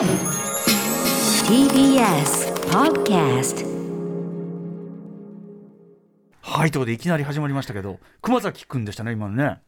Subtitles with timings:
[0.00, 0.08] TBS
[2.70, 3.66] Podcast
[6.40, 9.60] はいということでいきなり始まりましたけど熊崎くんでしたね今のね。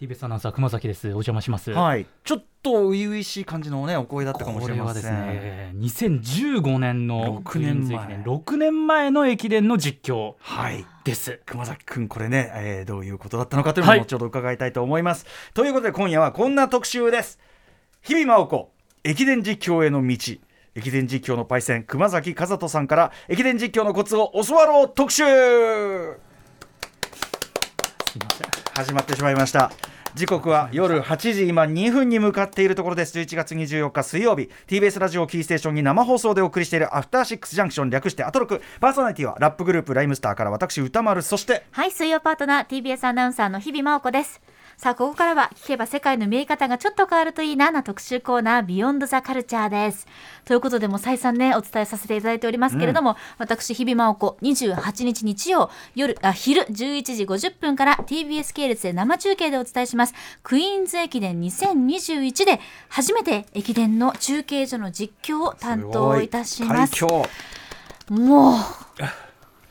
[0.00, 1.06] TBS アナウンサー熊崎です。
[1.06, 1.70] お邪魔します。
[1.70, 2.06] はい。
[2.24, 5.02] ちょっと初々しい感じのねお声だったかもしれません。
[5.04, 7.44] これはですね2015年の6年前。
[7.44, 10.84] クイーンズ駅伝6年前の駅伝の実況はい。
[11.04, 11.40] です。
[11.46, 14.00] 熊崎くんこれね、えーどういうことだったのかというのをはい。
[14.00, 15.24] 後ほど伺いたいと思います、
[15.54, 17.38] ということで今夜はこんな特集です。
[18.02, 18.75] 日々真央子
[19.08, 20.16] 駅伝実況への道。
[20.74, 25.22] 駅伝実況のパイセン熊崎和人さんから駅伝実況のコツを教わろう特集。
[28.74, 29.70] 始まってしまいました。
[30.16, 33.16] 時刻は夜8時今2分に向かっているところです。
[33.16, 34.50] 11月24日水曜日。
[34.66, 38.60] TBS ラジオキーステーションに生放送でお送りしているアフターシックスジャンクション略してアトロク。
[38.80, 41.22] パーソナリティはラップグループライムスターから私歌丸。
[41.22, 44.40] そしてはい、水曜パートナー TBS アナウンサーの日々真央子です。
[44.76, 50.06] さあ、ここからは聞けば世界の見え方がちょっと変わるといいなな特集コーナービヨンドザカルチャーです。
[50.44, 60.14] ということで、もう再三ね、お伝えさせていただいておりますけれども、私、日々真央子、28日日曜、夜、あ、昼11時50分から TBS 系列で生中継でお伝えします。
[60.42, 62.60] クイーンズ駅伝2021で
[62.90, 67.02] 初めて駅伝の中継所の実況を担当いたします。
[68.10, 68.56] もう、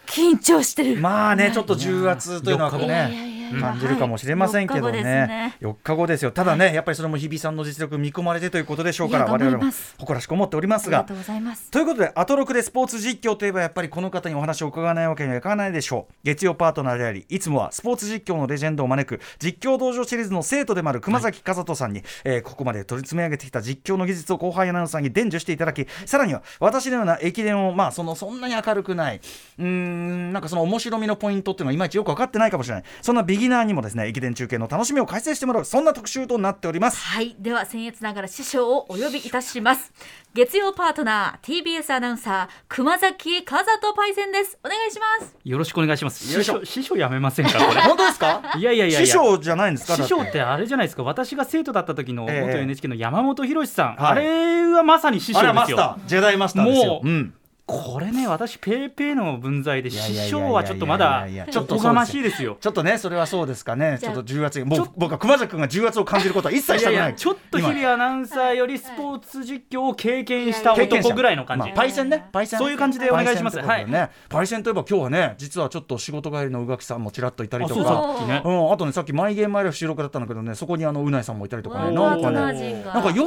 [0.07, 0.97] 緊張してる。
[0.97, 4.95] まあねちょっと重圧というのはこう4日後いやいやね感じるかもしれませんけどはい。
[4.95, 6.31] 4日後ですねね4日後ですよ。
[6.31, 11.03] ただねやっぱりそれも日比さんの実力見込まれてということでしょうから我々も誇らしく思っておりますが。
[11.03, 11.69] といます。
[11.71, 16.13] ということで、アトロクでスポーツ実況といえばやっぱりこの方にお話を伺わないわけにはいかないでしょう。
[16.23, 29.17] 月曜パートナーであり、いつもはスポーツ実況のレジェンドを招く実況道場シリーズの生徒でもある熊崎和人さんに、えーここまで取り詰め上げてきた実況の技術を後輩アナウンサーに伝授していただき、さらには私のような駅伝を、まあ、そのそんなに明るくない、
[29.57, 32.83] うーん、なんかその面白みのポイントっていうのがいまいちよく分かってないかもしれない。
[33.01, 36.97] そんなビギナーにもですね、駅伝中継の楽しみを解説してもらう、そんな特集となっております。
[36.97, 39.91] はい、では僭越ながら師匠をお呼びいたします。
[40.33, 44.57] 月曜パートナー TBS アナウンサー熊崎和人パイセンです。
[44.63, 45.35] お願いします。
[45.45, 46.25] よろしくお願いします。
[46.27, 47.81] 師匠師匠やめませんかこれ。
[47.87, 48.41] 本当ですか？
[48.57, 49.05] いやいやいやいや。
[49.07, 49.95] 師匠じゃないんですか？
[49.95, 51.03] 師匠ってあれじゃないですか。
[51.03, 52.41] 私が生徒だった時のええ。
[52.47, 54.11] 元 NHK の山本博さん、はい。
[54.11, 56.93] あれはまさに師匠あれはマですよスター、ジェダイマスターですよ。
[56.95, 57.33] もううん
[57.67, 62.57] これね私ペーペーの分際で師匠はちょっとまだちょっとおこがましいですよ。
[62.61, 63.97] ちょっとね、それはそうですかね。
[63.99, 67.15] ちょっと重圧が、もう僕は熊崎君が重圧を感じることは一切したくない。
[67.15, 72.59] ちょっと日今々アナウンサーよりスポーツ実況を経験した経験者男ぐらいの感じ、まあパイセンね、パイセン？
[72.59, 73.57] そういう感じでお願いします。
[73.57, 74.09] パイセンとでね。
[74.29, 78.15] パイセンといえば今日はね、実はちょっと仕事帰りの宇垣さんもちらっといたりとか。
[78.19, 83.25] あとね、さっきマイゲームマイラフ収録だったんだけどね、そこにあのうないさんもいたりとかね、なんかね、なんか曜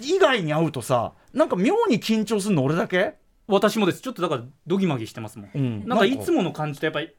[0.00, 3.14] 日以外に会うとさ、なんか妙に緊張するの俺だけ？
[3.48, 4.00] 私もです。
[4.02, 5.88] ちょっとだからドギマギしてますもん、うん。
[5.88, 7.10] なんかいつもの感じとやっぱり、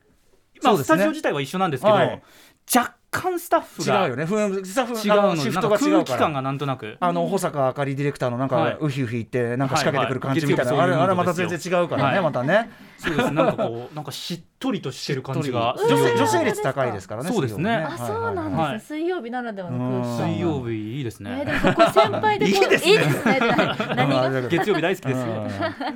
[0.64, 0.84] まあ、ね。
[0.84, 2.22] スタジオ自体は一緒なんですけど、はい。
[2.74, 4.28] 若干スタッフが違うよね。
[4.28, 6.04] スタッフ違うのシフトが違うから。
[6.06, 6.98] 気感がなんとなく。
[7.00, 8.72] あの保坂あかりディレクターのなんはい。
[8.74, 10.80] かウヒウヒ言ってなんか仕掛けてくる感じみたいな、はい。
[10.82, 12.22] はいあれあれまた全然違うからね、はい。
[12.22, 12.70] またね。
[12.98, 13.32] そうです。
[13.32, 16.18] なんかこうなんかしっとりとしてる感じが女性うん。
[16.18, 17.76] 女性率高いですからねそうですね。
[17.76, 18.58] あ、そうなんですね。
[18.58, 20.30] はい水曜日ならではの空気感。
[20.30, 23.00] 水曜日いいですえねー、でもここ先輩で いいですね。
[24.50, 25.48] 月曜日大好きですよ。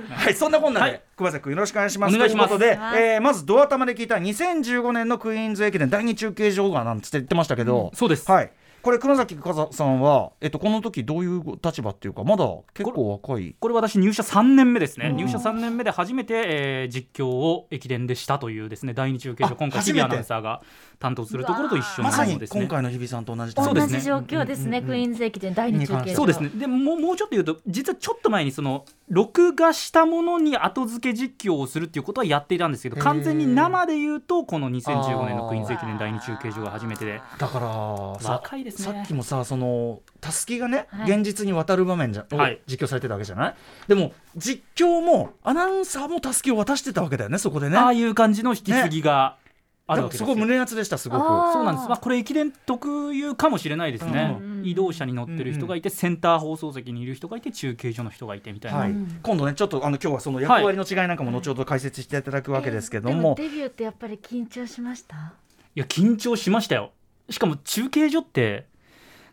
[0.10, 0.34] はい。
[0.34, 1.02] そんなこんなで、はい。
[1.18, 2.16] 熊崎君よろしくお願いします。
[2.16, 2.50] お願いします。
[2.50, 8.52] ということでえーまずドア玉で聞いた2015年のクイーンズ駅伝第二中継所がなんつって言ってましたけど、そうです、はい
[8.84, 13.56] これ熊崎和さんは、えっと、この時どういう立場っていうかまだ結構若い。
[13.58, 15.16] これ私入社3年目ですね、うん。
[15.16, 20.62] 入社3年目で初めて、えー実況を駅伝でしたというですね第二中継あ所今回日比アナウンサーが
[21.00, 23.94] 担当するところと一緒のまさにものですね今回の日比さんと同じそうですね。
[23.94, 24.80] 同じ状況ですね。
[24.80, 26.14] うんクイーンズ駅伝第二中継。
[26.14, 26.50] そうですね。
[26.50, 37.22] でもうもうちょっと言うと実はちょっと前にその録画したものに後付け実況をするっていうことはやっていたんですけど完全に生で言うとこの2015年のクイーンズ駅伝第二中継所が初めてで。
[37.38, 38.86] だからさ若いですね。
[38.86, 41.12] さっきもさそのたすきがね、はい。
[41.12, 42.60] 現実に渡る場面じゃ、をはい。
[42.68, 43.56] 実況されてたわけじゃない？
[43.88, 47.78] でも実況もアナウンサーもたすきを渡してたわけだよねそこでね。
[47.78, 49.38] ああいう感じの引き継ぎが
[49.86, 50.28] あるわけですよ。
[50.28, 51.22] そこ胸熱でしたすごく。
[51.22, 58.92] そうなんです、まあ、これ駅伝特有かもしれないですね、うん移動車に乗ってる人がいて、センター放送席にいる人がいて中継所の人がいてみたいな、はい。
[58.92, 59.20] うん。
[59.22, 65.34] 今度ねちょっとあの今日はその役割の違いなんかも後ほど解説していただくわけですけどでも、デビューってやっぱり緊張しました？
[65.76, 66.92] いや緊張しましたよ
[67.30, 68.68] しかも中継所って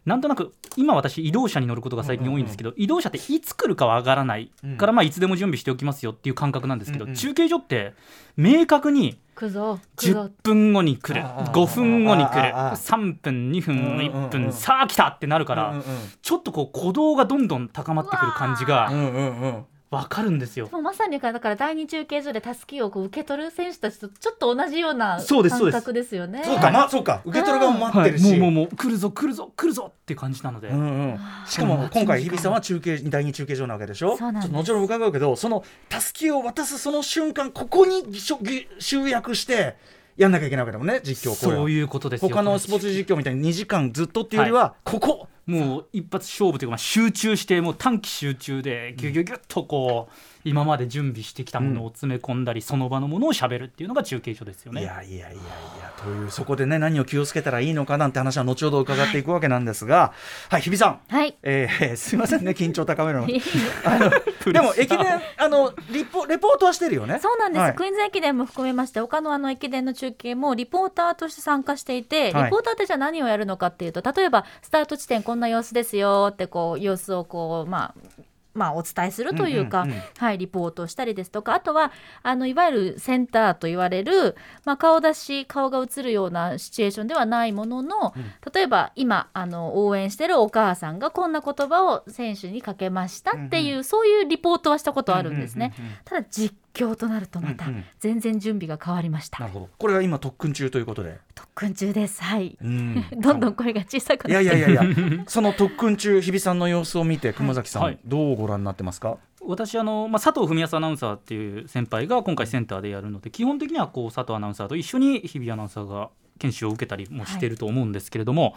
[0.07, 7.11] なんとなく今私移動車に乗ることが最近多いんですけど、移動車っていつ来るかわからないから、まあいつでも準備しておきますよっていう感覚なんですけど、うん。
[7.11, 7.93] うん中継所って
[8.37, 11.53] 明確にくぞくぞ10分後に来るあー。
[11.53, 12.71] 5分後に来るあー。
[12.71, 12.97] あー。
[12.97, 13.99] 3分2分うんうんうん。
[13.99, 15.85] 1分さあ来たってなるから、うんうん
[16.23, 20.69] ちょっとこう鼓動がどんどん高まってくる感じが、うんうんうんわかるんですよ。
[20.83, 25.75] まさにだから第二中継所でたすきをこう受け取る選手たちとちょっと同じようなそうですそうです。
[25.75, 26.43] 感覚ですよね。
[26.45, 27.23] そうか、まあそうか。
[27.25, 30.83] 受け取る側も待ってるし、はい、もうもうもう来るぞ来るぞ来るぞっていう感じなので、うんう
[31.15, 34.17] ん、しかも今回日比さんは中継第二中継所なわけでしょ。
[34.17, 34.53] そうなんです。
[34.53, 39.77] ちょっと後ほど伺うけどそのたすきを渡すその瞬間ここにしょぎ集約して
[40.17, 50.15] やんなきゃいけないわけだもんね実況こそういうことですよ他のスポーツ実況みたいに2時間ずっとっていうよりは、ここもう一発勝負というかまあ集中してもう短期集中でギュギュギュッとこう
[50.45, 54.83] 今まで準備してきたものを詰め込んだり、その場のものをしゃべるっていうのが中継所ですよね。
[54.83, 55.93] いやいやいやいや。
[56.03, 60.15] というそこでね何を気をつけたらいいのかなんて話は後ほど伺っていくわけなんですが。
[60.49, 60.63] はい。
[60.63, 61.37] 日比さん、はい。
[61.43, 63.27] えー、すいませんね緊張高めるの。
[63.85, 64.11] あの
[64.53, 67.19] でも駅伝あのリポレポートはしてるよね。
[67.21, 67.75] そうなんです、はい。
[67.75, 72.45] クイーンズ駅伝も含めまして他のあの駅伝の中継もリポーターとして参加していて、はい。
[72.45, 78.23] リポーターってじゃあ何をやるのかっていうと例えばスタート地点こんな様子ですよってこう様子をこうまあ
[78.53, 80.03] まあ、お伝えするというか、うんうんうん。
[80.19, 81.93] はい、リポートをしたりですとかあとは
[82.23, 88.13] あのいわゆるセンターと言われる、まあ、顔出し顔が映るようなシチュエーションではないものの、
[88.53, 95.73] 例えば今あの応援してるお母さんがこんな言葉を選手にかけましたっていう、そういうリポートはしたことあるんですね。
[95.79, 97.85] うんうんうんうんただ実況となるとまたうんうん。
[97.99, 99.69] 全然準備が変わりました、なるほど。
[99.77, 101.19] これが今特訓中ということで。
[101.29, 101.30] 特
[101.61, 102.23] 訓中です。
[102.23, 103.05] はい、うん。
[103.21, 104.49] どんどん声が小さくいなって。
[104.49, 105.25] やいやいやいや。
[105.29, 107.99] その特訓中日比さんの様子を見て熊崎さん、はい。
[108.05, 109.19] どうご覧になってますか？
[109.43, 118.55] 私あの、まあ、佐藤文康アナウンサーっていう先輩が今回センターでやるので基本的にはこう佐藤アナウンサーと一緒に日比アナウンサーが研修を受けたりもしてると思うんですけれども、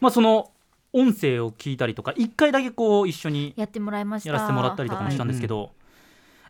[0.00, 0.50] まあ、その
[0.92, 5.72] 音声を聞いたりとか一回だけこう一緒にやってもらいましたやらせてもらったりとかもしたんですけど、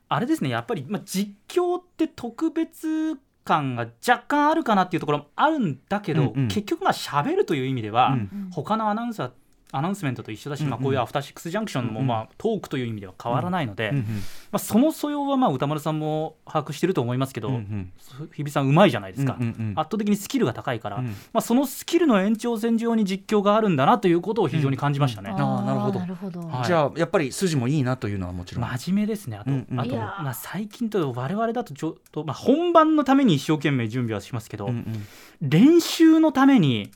[0.09, 6.49] あれですねやっぱり、まあ、実況って特別感が若干あるかなっていうところもあるんだけど、うんうん。
[6.49, 8.31] 結局まあ喋るという意味では、うん。
[8.33, 9.31] うん他のアナウンサー
[9.73, 10.71] アナウンスメントと一緒だし、うんうん。
[10.71, 12.07] まあ、こういうアフターシックスジャンクションも、うんうん。
[12.07, 14.07] まあ、トークという意味では変わらないので、うんうんま
[14.53, 17.93] あ、その素養はまあ歌丸さんも把握してると思いますけど、うんうん。
[18.33, 19.73] 日比さんうまいじゃないですか、うんうんうん。
[19.77, 21.07] 圧倒的にスキルが高いから、うん。
[21.07, 25.31] まあ、そのスキルの延長線上に実況があるんだなということを非常に感じましたね。
[25.31, 26.01] あーなるほど。
[26.01, 26.67] なるほど、はい。
[26.67, 29.93] じゃあやっぱり筋もいいなというのはもちろん、真面目ですね、あと、うんうんあとい。
[29.95, 35.07] やーまあ、最近と我々だとちょっと、まあ、本番のために一生懸命準備はしますけど、うんうん。
[35.41, 36.91] 練習のために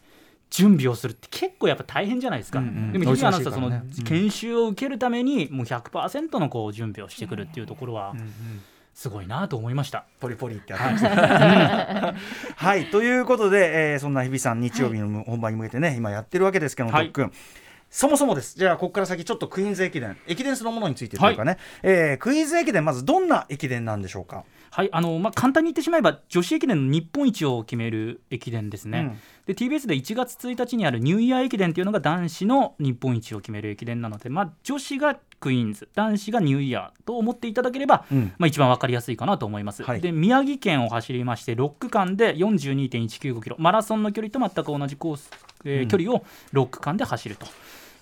[0.57, 2.93] 準備をするって結構やっぱ大変じゃないですか、うんうん。
[2.93, 3.71] でも日比アナウンサーその
[4.07, 8.15] 研修を受けるためにもう100%のこう準備をしてくるっていうところは
[8.95, 10.07] すごいなと思いました。
[10.19, 12.15] ポリポリってやってました。
[12.57, 17.09] はい、 ということで、えーそんな日比さん日曜日の本番に向けてね、今やってるわけですけども、はい。
[17.09, 17.33] 特訓。
[17.97, 18.59] そもそもです。
[18.59, 24.45] じゃあ、ここから先、ちょっとクイーンズ駅伝、駅伝そのものについてというかね、えークイーンズ駅伝、まずどんな駅伝なんでしょうか？
[24.71, 29.19] はいあのまあ、簡単に言ってしまえば女子駅伝の日本一を決める駅伝ですね、うん。
[29.47, 38.35] で TBS で1月1日にあるニューイヤー駅伝というのが男子の日本一を決める駅伝なので、まあ、女子がクイーンズ男子がニューイヤーと思っていただければ、うん。
[38.37, 40.03] まあ、一番分かりやすいかなと思います、はい。
[40.03, 43.57] で宮城県を走りまして6区間で42.195キロ。
[43.59, 45.31] マラソンの距離と全く同じコース、
[45.65, 45.89] えーうん。
[45.89, 46.23] 距離を
[46.53, 47.47] 6区間で走ると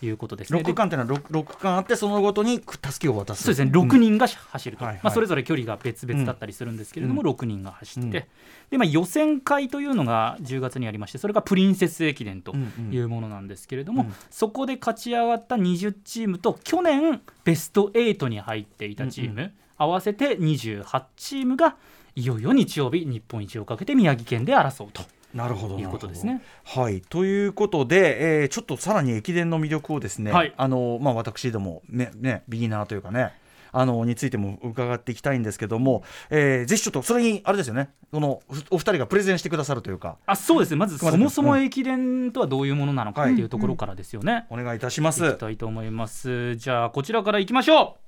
[0.04, 0.60] いうことですね。
[0.60, 3.42] 6区間っていうのは 6, 6区間あって、そのごとにたすきを渡す。
[3.42, 3.70] そうですね。
[3.70, 5.02] 6人が走ると、はいはい。
[5.04, 7.28] まあ、それぞれ距離が別々だったりするんですけれども、うん。
[7.28, 8.12] 6人が走って、うん。
[8.12, 12.92] でまあ、予選会というのが10月にありましてそれがプリンセス駅伝とうんうん。
[12.92, 14.14] いうものなんですけれども、うん。
[14.30, 21.76] そこで勝ち上がった20チームと去年ベスト8に入っていたチーム、うん合わせて28チームが
[22.14, 25.02] いよいよ日曜日日本一をかけて宮城県で争うと。
[25.34, 25.78] なるほど。
[25.78, 26.40] いうことですね。
[26.64, 27.00] はい。
[27.00, 30.54] ということで、えーちょっとさらに駅伝の魅力をですね、はい。
[30.56, 33.32] あのまあ、私どもね、ね、ビギナーというかね、
[33.72, 38.28] あのについても伺っていきたいんですけども、えーぜひちょっとそれに、あれですよね、この
[38.70, 40.70] おお二人がプレゼンしてくださるというか、あそうです。
[40.70, 44.46] ねまずそもそも駅伝とはどういうものなのかっていうところからですよね。
[44.50, 45.26] お願いいたします。
[45.26, 46.54] いきたいと思います。
[46.54, 48.04] じゃあこちらからいきましょう。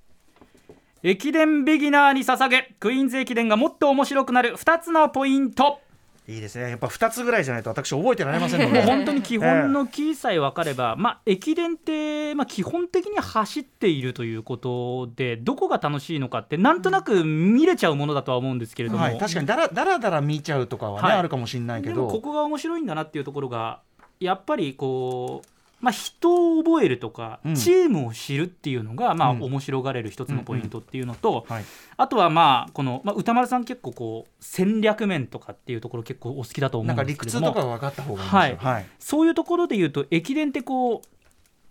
[1.02, 5.80] 駅伝ビギナーに捧げクイーンズ駅伝がもっと面白くなる2つのポイント
[6.28, 8.82] いいですね、やっぱ2つぐらいじゃないと私、覚えてられませんので。
[8.86, 21.18] 本当に基本のキーさえ分かれば、まあ、駅伝って、まあ、基本的に走っているということでどこが楽しいのかってなんとなく見れちゃうものだとは思うんですけれども、はい、確かにだらだらだら見ちゃうとかはね、はい。
[21.18, 22.08] あるかもしれないけど。
[22.08, 23.80] ここが面白いんだなっていうところが
[24.18, 27.54] やっぱりこう、まあ、人を覚えるとか、うん。
[27.54, 29.42] チームを知るっていうのが、まあ、うん。
[29.42, 31.64] 面白がれる一つのポイントっていうのと、はい。
[31.96, 37.46] あとはまあこの、まあ、歌丸さん結構こう戦略面とかっていうところ結構お好きだと思うんですけれども。
[37.48, 38.70] 屈とかが分かった方がいいんですよ。
[38.70, 38.86] はい。
[38.98, 41.02] そういうところで言うと駅伝ってこ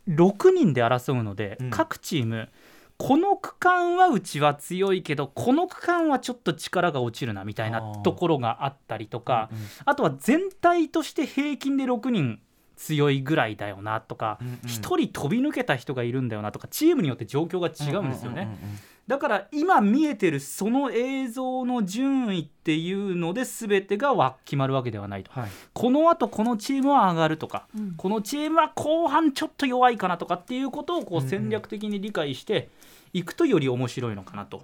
[0.07, 1.69] う6人で争うので、うん。
[1.71, 2.49] 各チーム
[2.97, 12.39] この区間はうちは強いけどこの区間はちょっと力が落ちるなみたいなところがあったりとかうんあとは全体として平均で6人
[12.75, 14.53] 強いぐらいだよなとか、うんうん。
[14.63, 18.43] 1人飛び抜けた人がいるんだよなとかチームによって状況が違うんですよね。
[18.43, 18.79] うんうんうんうん。
[19.07, 25.49] だから今見えてるその映像の順位っていうので全てがわ決まるわけではないと、はい。
[25.73, 27.93] このあとこのチームは上がるとか、うん。
[27.97, 32.69] このチームは後半ちょっと弱いかなとかっていうことをこう戦略的に理解して
[33.13, 34.63] いくとより面白いのかなと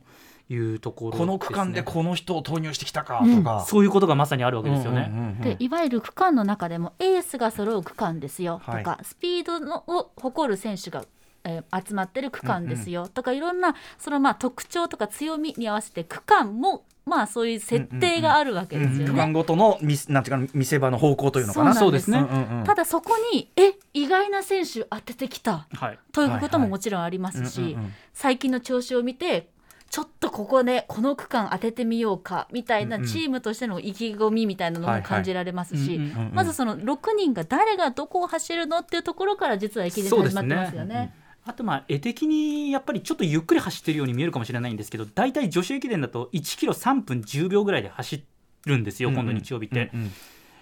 [0.52, 3.38] いうところです、ね、この区間でこの人を投入してきたかうん。
[3.38, 5.10] とか、そういうことがまさにあるわけですよね。
[5.12, 5.42] うんうんうんうん。
[5.42, 8.62] でいわゆる区間の中でもエースが揃う区間ですよ。
[8.66, 8.84] とはい。
[8.84, 11.06] か、スピードのを誇る選手が、
[11.44, 19.06] えー集まってる区間ですよ、とかいろんなそのまあ特徴とか強みに合わせて区間もまあそういう設定があるわけですよね。
[19.06, 21.74] 区間ごとの見せなんていうか見せ場の方向というのかな。
[21.74, 29.48] そうですねうんうんうんただそこにえ意外な選手当ててきたはいということももちろんありますし、うんうんうん最近の調子を見て
[29.92, 36.00] ちょっとここでこの区間当ててみようかみたいなチームとしての意気込みみたいなのも感じられますし、
[36.32, 41.14] まずその6人が誰がどこを走るのっていうところから実は駅伝始まってますよね。
[41.44, 48.24] あとまあ絵的にやっぱりちょっとゆっくり走ってるように見えるかもしれないんですけど大体女子駅伝だと1キロ3分10秒ぐらいで走
[48.66, 49.92] るんですよ、今度日曜日って、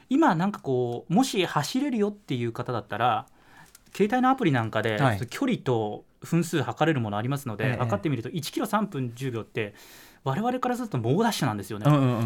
[0.09, 3.27] 今なんかこうもし走れるよっていう方だったら
[3.93, 5.27] 携帯のアプリなんかではい。
[5.29, 7.77] 距離と分数測れるものありますので、ええ。
[7.77, 9.73] 測ってみると1キロ3分10秒って
[10.23, 11.85] 我々からすると猛ダッシュなんですよね、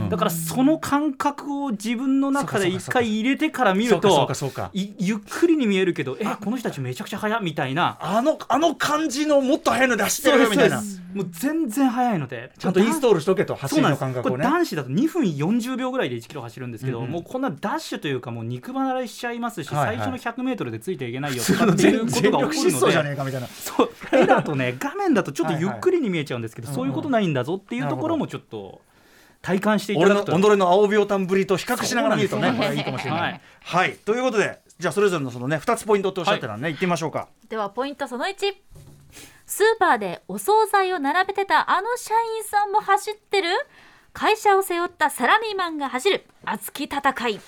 [0.09, 4.71] だからその感覚を自分の中で一回入れてから見るとかそうか。
[4.73, 7.97] いゆっくりに見えるけどえこの人たちめちゃくちゃ速いみたいな。
[8.01, 10.81] あのあの感じのもっと速いの出してるみたいな。
[11.13, 12.51] もう全然速いので。
[12.57, 14.37] ちゃんとインストールしとけと走りの感覚をね。
[14.37, 17.11] これ男子だと2分40秒ぐらいで1キロ走るんですけど、うんうん。
[17.11, 19.97] もうこんなダッシュというかもう肉離れしちゃいますし、はいはい。
[19.97, 23.03] 最初の 100m でついていけないよとかっていう全ことが起こるので。
[23.03, 23.47] ねえかみたいな。
[23.47, 23.91] そう。
[24.11, 28.81] 絵だとね画面だとちょっとゆっくりに見えちゃうんですけど、はいはいそういうことないんだぞっていうところもちょっと
[29.41, 30.39] 体感していた俺のだくと。
[30.39, 33.21] 己の青秒炭ぶりと比較しながら見るとねそうなんですこれいいかもしれない。
[33.21, 33.41] はい。
[33.61, 33.93] はい。
[33.97, 37.27] ということでじゃあそれぞれのそのね2つポイントっておっしゃってたんでね行ってみましょうか。
[37.49, 38.35] ではポイントその1
[39.45, 43.49] スーパーでお惣菜を並べてたあの社員さんも走ってる。
[44.13, 46.23] 会社を背負ったサラリーマンが走る。
[46.45, 46.99] 熱き戦
[47.29, 47.41] い。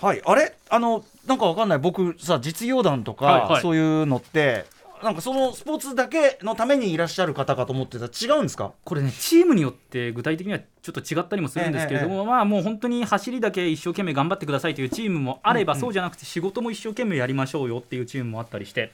[0.00, 0.56] はい、あれ？
[0.70, 1.78] あのなんかわかんない。
[1.78, 3.52] 僕さ実業団とか、はい。
[3.52, 3.60] はい。
[3.60, 4.64] そういうのって
[5.02, 8.06] なんかそのスポーツだけのためにいらっしゃる方かと思ってた。
[8.06, 8.72] ら違うんですか？
[8.84, 15.80] これねチームによって具体的にはちょっと違ったりもするんですけれども、まあもう本当に走りだけ一生懸命頑張ってくださいというチームもあれば、うんうん。
[15.80, 18.92] そうじゃなくて仕事も一生懸命やりましょうよっていうチームもあったりして。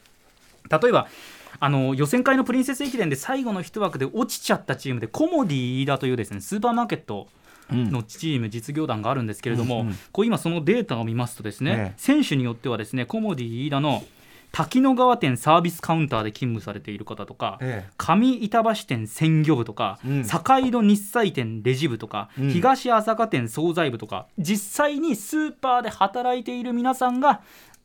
[0.71, 1.09] 例えば
[1.61, 7.27] あの予選会のプリンセス駅伝で最後の一枠で落ちちゃったチームでコモディ飯田というですねスーパーマーケット
[7.71, 11.95] のチーム実業団があるんですけれども、うんうんこう今そのデータを見ますとですね、ええ。
[11.97, 14.05] 選手によってはですねコモディ飯田の
[14.53, 17.91] 滝野川店サービスカウンターで勤務されている方とか、ええ。
[17.97, 20.25] 上板橋店鮮魚部とか、うん。
[20.25, 22.51] 坂井戸日菜店レジ部とか、うん。
[22.51, 27.41] 東朝霞店惣菜部とか実際にスーパーで働いている皆さんが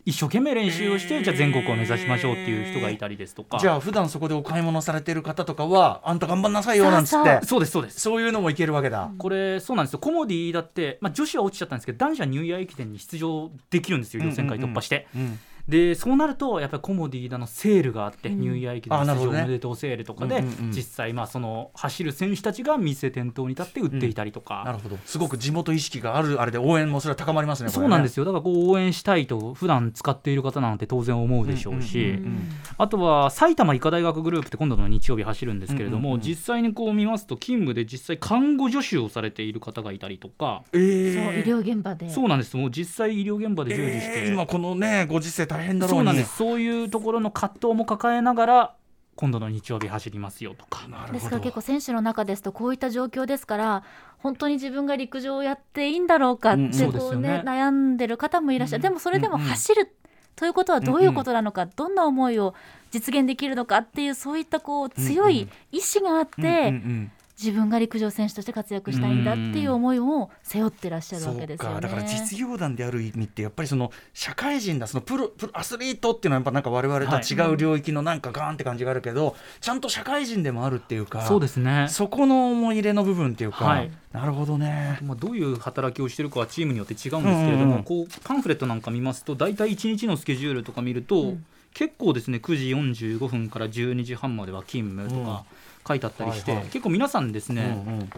[0.05, 3.57] 一生懸命練習をして、じゃあ全国を目指しましょうっていう人がいたりですとか。
[3.59, 7.39] じゃあ普段そこでお買い物されてる方とかはあんた頑張んなさいよなんつって。
[7.45, 8.01] そうですそうです。
[8.01, 9.11] そういうのもいけるわけだ。
[9.17, 9.99] これそうなんですよ。
[9.99, 18.39] コモディだって、まあ、女子は落ちちゃったんですけど男子はニューイヤー駅伝に出場できるんですよ予選会突破して、うんでそうなるとやっぱりコモディだのセールがあって、うん。
[18.39, 20.71] ニューイヤー駅伝出場おめでとうセールとかで、うんうんうん。
[20.71, 24.97] 実際まあその走る選手たちが店店頭に立って売っていたりとか、なるほど。
[25.05, 27.69] すごく地元意識があるあれで応援もそれは高まりますね。
[27.69, 32.49] そうなんですすよだからこう応援したいと普段使っている方なんて当然思うでしょうし、うんうんうん。
[32.77, 36.21] あとは埼玉医科大学グループって今度の日曜日走るんですけれども、うんうんうん。
[36.21, 41.43] 実際にこう見ますと勤務で実際看護助手をされている方がいたりとか、えー。
[41.43, 42.09] そう医療現場で。
[42.09, 42.55] そうなんです。
[42.55, 44.33] もう実際医療現場で従事して、えー。
[44.33, 45.97] 今このねご時世大変だろうに。
[45.97, 46.37] そうなんです。
[46.37, 48.75] そういうところの葛藤も抱えながら
[49.15, 50.87] 今度の日曜日走りますよとか。
[50.87, 51.13] なるほど。
[51.13, 53.83] ですから結構選手の中ですとこういった状況ですから
[54.17, 57.43] 本当に自分が陸上をやっていいんだろうかっうんてこう、ねね。
[57.45, 59.47] 悩んでる方もいらっしゃる、うんでもそれでもうんうん。
[59.47, 59.95] 走る
[60.35, 62.55] ということはどういうことなのか、どんな思いを
[62.89, 71.73] 実現できるのかっていうそういったこう強い意志があって、うんうんうん自分が陸上選手として活躍したいんだっていう思いを背負ってらっしゃるわけですよね。
[71.73, 71.81] そうか。
[71.81, 81.87] だから実業団である意味ってやっぱりその社会人だそのプロプロアスリートっていうのはやっぱなんか我々とは違う領域のなんかガーンって感じがあるけど、ちゃんと社会人でもあるっていうかそうですね。
[81.89, 83.91] そこの思い入れの部分っていうか、はい。
[84.11, 84.99] なるほどね。
[85.01, 87.69] まあ、どういう働きをしてるかはチームによって違うんですけれども、うん。
[87.71, 91.45] うんうんこうパンフレットなんか見ますと大体1日のスケジュールとか見ると、うん。
[91.73, 92.69] 結構ですね9時
[93.17, 95.43] 45分から12時半までは勤務とか
[95.87, 96.69] 書いてあったりして、はいはい。
[96.69, 98.09] 結構皆さんですね、うんうん。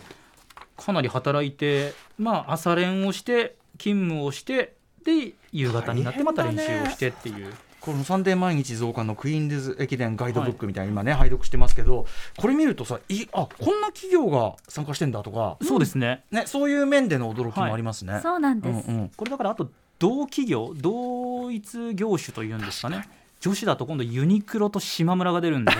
[0.78, 7.54] かなり働いて、まあ、朝練をして勤務をしてで夕方になってまた練習をしてっていう。
[7.86, 16.24] このサンデー毎日増刊のクイーンズ駅伝ガイドブックみたいな今ね、拝読してますけどこれ見るとさいあこんな企業が参加してんだとか、そうですね。
[16.32, 18.22] ね、そういう面での驚きもありますね。
[18.24, 19.12] そうなんです、うんうん。
[19.16, 19.70] これだからあと
[20.00, 23.08] 同企業同一業種というんですかね
[23.42, 25.72] 女子だと今度ユニクロと島村が出るんで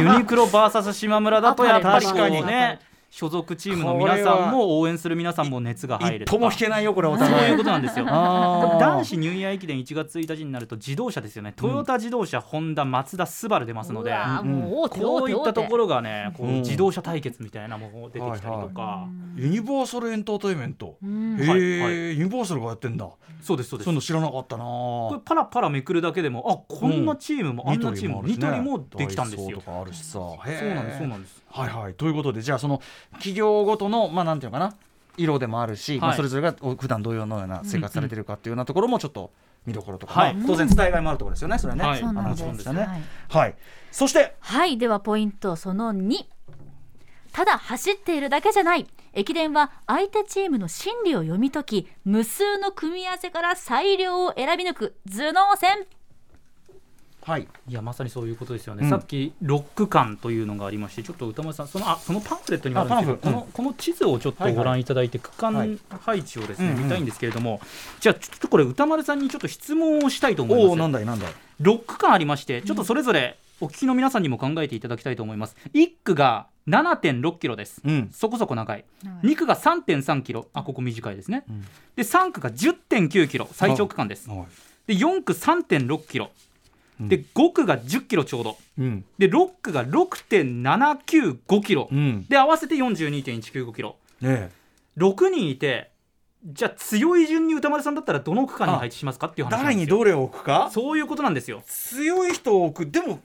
[0.00, 2.78] ユニクロ VS 島村だとやっぱりこう確かにね
[3.10, 8.04] 所属チームの皆さんも応援する皆さんも熱が入るとも引けないよこれおそう互いいうことなんですよ。
[8.04, 11.52] 男子ニューイヤー駅伝1月1日になると自動車ですよね。
[11.56, 14.12] トヨタ自動車、ホンダマツダスバル出ますので。
[14.12, 16.54] うこういったところがねこううん。
[16.60, 20.96] 自動車対決みたいなものが出てきたりとか、ユニバーサルエンターテインメント。
[21.02, 21.40] うん。
[21.40, 22.18] へえ、はいはい。
[22.18, 23.08] ユニバーサルがやってんだ。
[23.42, 23.84] そうですそうです。
[23.86, 29.46] そういうの知らなかったなこれパラパラめくるだけでもあこんなチームも、あんなチームもニトリもできたんですよ。
[29.46, 30.12] ダイソーとかあるしさ。
[30.12, 31.42] そうそうなんですそうなんです。
[31.50, 31.94] はいはい。
[31.94, 32.80] ということでじゃあその
[33.12, 34.74] 企業ごとのまあなんていうのかな
[35.16, 39.30] 色でもあるし、まあ、はいそれぞれがお普段どういうような生活されてるかっていうようなところもちょっと
[39.66, 40.34] 見どころとか、はい。
[40.34, 42.00] まあ当然伝えがいもあるところですよねそれはね、はい。
[42.00, 42.42] そうなんです。
[42.42, 42.80] あのそうですよね。
[42.80, 43.02] はい。
[43.28, 43.54] はい。
[43.90, 44.34] そして。
[44.40, 44.78] はい。
[44.78, 46.24] ではポイントその2
[47.32, 48.86] ただ走っているだけじゃない。
[49.12, 55.86] 駅伝は相手チームの心理を読み解き無数の組み合わせから最良を選び抜く頭脳戦
[57.30, 57.46] はい。
[57.68, 58.90] いやまさにそういうことですよね、うん。
[58.90, 65.68] さっきロック感というのがありましてちょっと歌丸さんそのあそのパンフレットにもあるんですけどこのこの地図をちょっとご覧いただいて、区はい。
[65.68, 66.82] 間配置をですね、うんうん。
[66.84, 67.60] 見たいんですけれども
[68.00, 70.68] じゃあちょっとこれ歌丸さんにちょっと質問をしたいと思います。
[70.70, 71.32] おおなんだいなんだい。
[71.60, 75.54] ロック感ありましてちょっとそれぞれお聞きの皆さんにも考えていただきたいと思います。
[75.74, 78.10] 1区が7.6キロです、うん。
[78.12, 78.84] そこそこ長い。
[79.22, 80.48] 2区が3.3キロ。
[80.52, 81.44] あここ短いですね、
[81.94, 83.48] で3区が10.9キロ。
[83.52, 84.28] 最長区間です。
[84.28, 84.46] はい。
[84.86, 86.26] で4区3.6キロ。
[86.26, 86.49] うん
[87.08, 88.56] で5区が10キロちょうど。
[88.78, 89.04] うん。
[89.18, 92.26] で6区が6.795キロ、うん。
[92.28, 93.96] で合わせて42.195キロ。
[94.20, 94.50] ね
[94.96, 95.90] 6人いて
[96.44, 100.70] じゃあ強い順に歌丸さんだったらどの区間に配置しますかっていうえ話誰にどれを置くか？
[100.72, 101.62] そういうことなんですよ。
[101.66, 102.90] 強い人を置く。
[102.90, 103.20] でも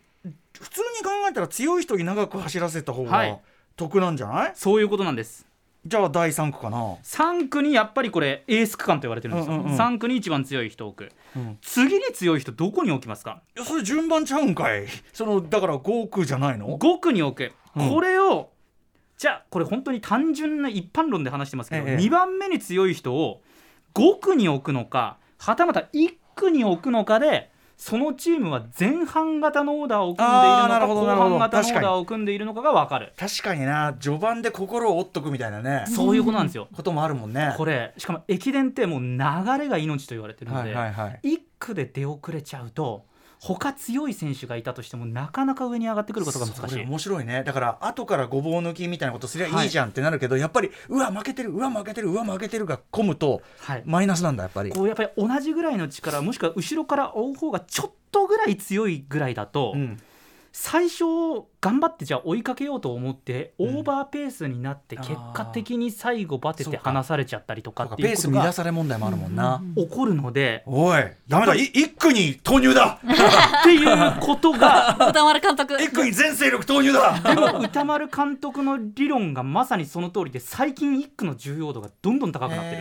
[0.54, 3.40] 普通に考えたら強い人に長く走らせた方がはい。
[3.78, 5.45] 得なんじゃない、そういうことなんです
[5.88, 9.78] じゃあ第3区かな、3区にやっぱりこれエース区間と言われてるんですよ、うんうんうん。
[9.78, 11.12] 3区に一番強い人を置く。
[11.36, 11.58] うん。
[11.62, 13.42] 次に強い人どこに置きますか？
[13.56, 14.88] いやそれ順番ちゃうんかい。
[15.14, 17.90] そのだから5区じゃないの？5区に置く、うん。
[17.90, 18.50] これを
[19.18, 21.96] じゃあこれ本当に単純な一般論で話してますけど、ええ。
[21.98, 23.42] 2番目に強い人を
[23.94, 33.14] 5区に置くのかはたまた1区に置くのかでそのチームは前半型のオーダーを組んでいるのか後半型のオーダーを組んでいるのかが分かる。
[33.18, 36.68] 確かにな序盤で心を折っとくみたいなね、そういうことなんですよ。
[36.74, 37.54] こともあるもんね。
[37.58, 39.18] これしかも駅伝ってもう流
[39.60, 41.20] れが命と言われてるのはで、いはいはい。
[41.24, 43.06] 1区で出遅れちゃうと
[43.40, 46.84] 他強い選手がいたとしてもなかなか上に上がってくることが難しい。
[46.84, 47.44] 面白いね。
[47.44, 53.84] だから後からごぼう抜きみたいなことすりゃいいじゃんってなるけど、やっぱりうわ負けてるうわ負けてるうわ負けてるが込むとはい。
[53.86, 60.00] マイナスなんだやっぱり、こうやっぱり同じぐらいの力もしくは後ろから追う方がちょっとぐらい強いぐらいだと、うん
[60.58, 61.04] 最初
[61.60, 63.70] 頑張ってじゃあ追いかけようと思ってオん。
[63.80, 73.02] ーバーペースになって結果的に最後バテて離されちゃったりとかっていうことがペース乱され問題もあるもんな、起こるのでおいダメだい一区に投入だ。
[73.04, 75.76] っていうことが 歌丸監督。
[75.78, 77.20] 一区に全勢力投入だ。
[77.20, 82.76] でも歌丸監督の理論がまさにその通りで最近一区の重要度がどんどん高くなってる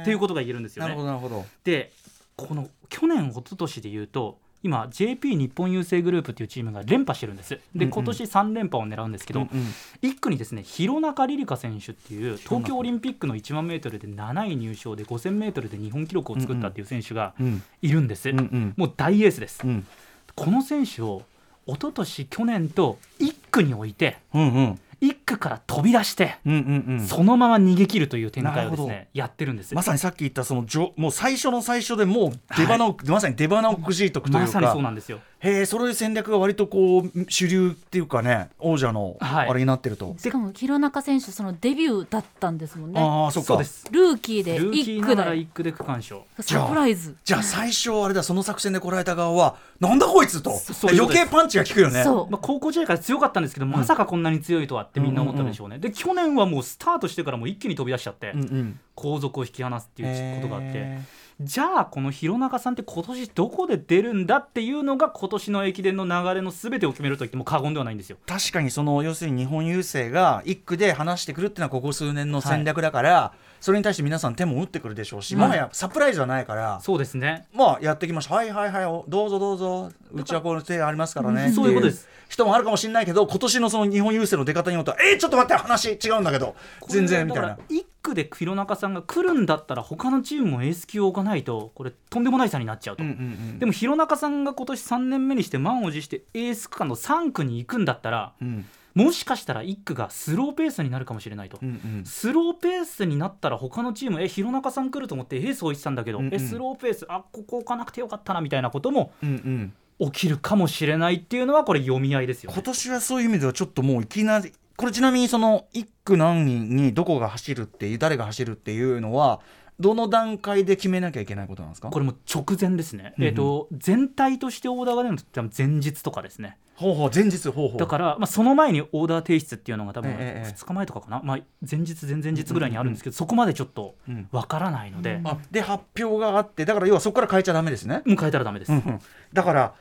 [0.00, 1.06] っていうことが言えるんですよなるほね。
[1.08, 1.44] どなるほど。
[1.62, 1.92] で
[2.36, 7.50] この去年一昨年で言うと今 JP 日本郵政グループっていうチームが連覇してるんです。
[7.50, 7.90] でうんうん。
[7.90, 9.66] 今年3連覇を狙うんですけど、うんうん。
[10.02, 17.62] 1区にですね弘中璃梨香選手っていう東京オリンピックの1万メートルで7位入賞で5000メートルで日本記録を作ったっていう選手がうん。
[17.82, 18.74] いるんです、うんうん。
[18.76, 19.86] もう大エースです、うん。
[20.34, 21.22] この選手を
[21.66, 27.06] 一昨年去年と1区に置いてうんうん1区から飛び出して、うんうんうん。
[27.06, 29.74] そのまま逃げ切るという展開をですねやってるんです。
[29.74, 34.46] まさにさっき言ったそのじょもう最初の最初でもう出花を、まさに出花をくじいとくというか。
[34.46, 39.48] まさにそうなんですよへえそういう戦略が割とこう主流っていうかね王者のはい。
[39.48, 43.00] あれになってると、しかも弘中選手そのデビューだったんですもんね。
[43.00, 43.48] ああそっか。
[43.48, 43.86] そうです。
[43.90, 46.24] ルーキーでルーキー1区ながらで1区で区間賞。
[46.40, 47.16] サプライズ。
[47.24, 50.52] じゃあ最初あれだその作戦でこられた側はなんだこいつと。
[50.90, 52.02] 余計パンチが効くよね。
[52.02, 52.30] そう。
[52.30, 58.80] まあ、高校時代から強かったんですけど、まさかこんなに強いとはってみんな思ったでしょうね、で去年はもうスタートしてからもう一気に飛び出しちゃって、うんうん。
[58.96, 61.00] 後続を引き離すっていうことがあって、へ
[61.40, 68.16] じゃあこの弘中さんって今年どこで出るんだっていうのが今年の駅伝の流れの全てを決めると言っても過言ではないんですよ。
[68.26, 77.46] ー確かにその要するに日本郵政が一区で話してくるっていうのはここ数年の戦略だから、それに対して皆さん手も打ってくるでしょうし、うんもはやサプライズはないからそうですね。
[77.54, 78.34] まあやってきました。
[78.34, 79.92] はいはいはいおどうぞどうぞ。
[80.12, 81.50] うちはこの手ありますからね。
[81.54, 82.08] そういうことです。
[82.28, 86.56] 人もあるかもしれないけど今年のその日本郵政の出方によってはえー、ちょっと待って話違うんだけど。
[86.88, 87.56] 全然みたいな。
[87.70, 93.04] 1区で弘中さんが来るんだったら他のチームもエース級を置かないとこれとんでもない差になっちゃうと。
[93.04, 93.20] うんうんう
[93.54, 98.66] んでも弘中さんが今年3年目にして満を持してエース区間の3区に行くんだったらうん。
[98.94, 102.04] もしかしたら1区がスローペースになるかもしれないと、うんうん。
[102.04, 106.34] スローペースになったら他のチームえ弘中さん来ると思ってエースを置いてたんだけど、うんうん。
[106.34, 110.10] えスローペースあここ置かなくてよかったなみたいなこともうんうん。
[110.10, 112.54] 起きるかもしれないっていうのはこれ読み合いですよ、ね。
[112.54, 119.40] 今、年はそういう意味ではちょっともういきなりこれちなみにその1区何人にどこが走るっていう誰が走るっていうのは
[119.80, 121.90] どの段階で決めなきゃいけないことなんですか？
[121.90, 123.28] これも直前ですね、うんうん。
[123.28, 126.58] えー、と全体としてオーダーが出るのって前日とかですね。
[126.76, 127.78] ほうほう前日ほうほう。
[127.78, 131.38] だから、まあ、その前にオーダー提出っていうのが多分ええええ2日前とかかな、まあ、
[131.68, 139.00] 前日前々日ぐらいにあるんですけど、そこまでちょっとうんわからないので、あで発表があってだから要はそこから変えちゃダメですね、変えたらダメです、うんうん。
[139.32, 139.74] だから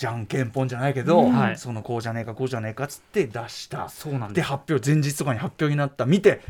[0.00, 3.90] じゃんけんぽんじゃないけど、そのこうじゃねえかこうじゃねえかっつって出した。
[3.90, 6.40] そうなんで発表前日とかに発表になった見て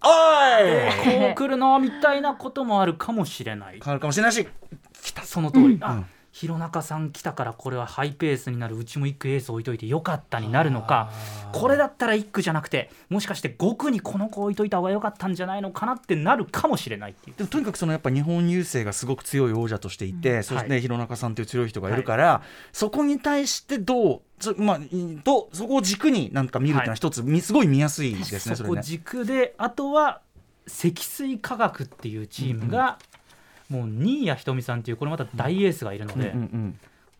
[0.00, 1.18] おい！
[1.18, 3.80] こう来るのみたいなこともあるかもしれない。
[3.82, 4.46] 変わるかもしれないし
[5.02, 5.22] 来た。
[5.24, 8.76] その通り、あうん弘中さん来たからこれはハイペースになる。
[8.76, 11.10] うちも1区エース置いといてよかったになるのか。
[11.52, 17.36] これだったら1区じゃなくてもしかして5区にこの子置いといた方が良かったんじゃないのかなってなるかもしれないっていう。
[17.36, 20.80] でもとにかくそのやっぱ日本郵政がすごく強い王者としていて、そしてはい。
[20.80, 28.76] 弘中さんという強い人がいるから、そこに対してどうそ,、まあ、いどうそこを軸になんか見るっていうのは一つ、みすごい見やすいですねそそこ。
[28.80, 30.22] 軸であとは
[30.66, 32.98] 積水化学っていうチームが、
[33.70, 36.34] もう新谷仁美さんっていうこれまた大エースがいるので、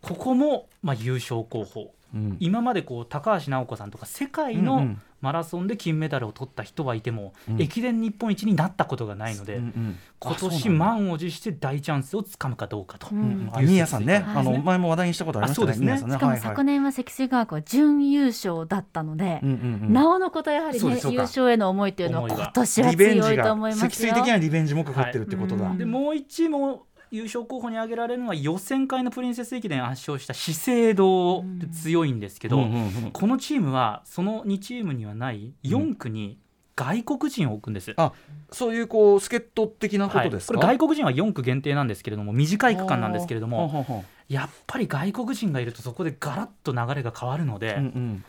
[0.02, 2.20] ここもまあ優勝候補うん。
[2.20, 7.62] うん今までこう高橋尚子さんとか世界のマラソンで金メダルを取った人はいても、うん。
[7.62, 9.98] 駅伝日本一になったことがないので、うんうん。
[10.18, 13.08] 今年満を持して大チャンスをつかむかどうかと。
[13.12, 13.18] うん。
[13.18, 13.50] うん。
[13.52, 15.72] あ新谷さんね、はいあの前も話題にしたことありましたね。
[15.72, 16.10] あそうですね。
[16.10, 19.92] 新谷さんしかも昨年は積水化学は準優勝だったので、うんうんうん。
[19.92, 23.90] なおのことやはりね優勝への思いというのは今年はリベンジ強いとが思いますよ。
[23.90, 25.64] 積水的なリベンジもかかってるってことだ。
[25.64, 36.38] はいでもう一チーム優勝候補に挙げられるのは予選会のプリンセス駅伝圧勝した資生堂で強いんですけど、うんうんうんこのチームはその2チームにはない4区に
[36.76, 37.92] 外国人を置くんです。
[37.96, 38.12] あ
[38.52, 40.54] そういうこう助っ人的なこはい、とですか？
[40.54, 48.24] これ外国人は4区限定なんですけれども短い区間なんですけれどもやっぱり外国人がいるとそこでガラッと流れが変わるので、ううんうん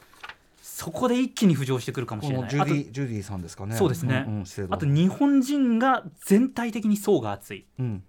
[0.63, 2.49] そこで一気に浮上してくるかもしれない。
[2.49, 3.75] ジュディジュディさんですかね。
[3.75, 7.65] そうですねんん資生堂あと日本人が全体的に層が厚い。
[7.79, 8.03] うん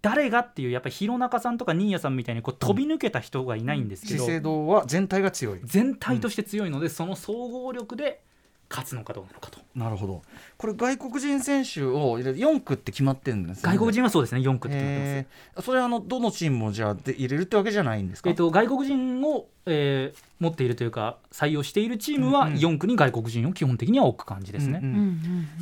[0.00, 5.60] 誰がっていうやっぱり弘中さんとか新谷さんみたいにこう飛び抜けた人がいないんですけど、資生堂は全体が強い。
[5.64, 8.22] 全体として強いので、その総合力で
[8.70, 9.58] 勝つのかどうなのかと。
[9.74, 10.22] なるほど。
[10.56, 13.62] これ外国人選手を入れる4区って決まってるんですね。
[13.62, 15.66] 外国人はそうですね4区って決まってます。
[15.66, 18.30] それはあのどのチームもじゃあで入れるってわけじゃないんですか？
[18.30, 24.80] えっと、外国人を、えー持っているというか採用しているチームはうんうん4区に外国人を基本的には置く感じですね。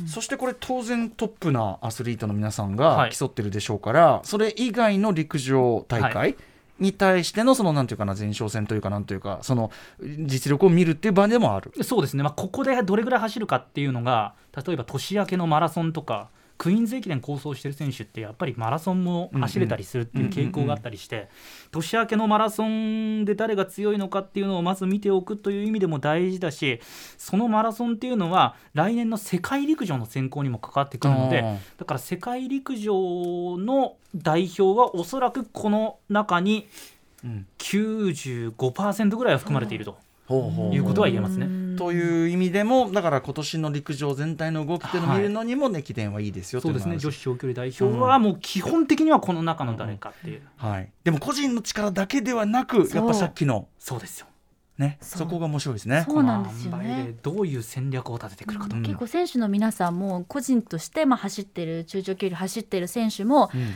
[0.07, 6.35] そしてこれ当然トップなアスリートの皆さんがはい競ってるでしょうから、それ以外の陸上大は会
[6.79, 11.71] に対してのそのなんていうかな前哨戦というかなんというかその実力を見るっていう場でもある。
[11.83, 14.33] そうですね、まあ、ここでどれぐらい走るかっていうのが
[14.65, 21.29] 例えば年明けのマラソンとかクイーンズ駅伝構想してる選手ってやっぱりマラソンも走れたりするっていう傾向があったりして
[21.71, 26.79] 年明けのマラソンで誰が強いのかっていうのをまず見ておくという意味でも大事だし
[27.17, 36.67] そのマラソンっていうのは来年の世界陸上の選考にも関わってくるのでだから世界陸上の代表はおそらくこの中に
[37.23, 37.45] うん。
[37.57, 39.97] 95%ぐらいは含まれていると
[40.71, 41.47] いうことは言えますね。
[41.77, 46.93] という意味でもだから今年の陸上全体の動きっていうのを見るのにも駅伝はいいですよそうですね。
[46.93, 53.67] とい女子長距離代表はもう基本的にはこの中の誰かっていう、はい、でも個人の力だけではなくやっぱさっきの。
[53.79, 54.27] そうですよ。
[54.77, 54.97] ね。
[55.01, 56.05] そこが面白いですね。
[56.07, 57.05] そうなんですよね。
[57.07, 57.13] で。
[57.23, 63.75] どういう戦略を立ててくるかと、うん結構選手の皆さんも個人としてまあ走ってる中長距離走ってる選手もうん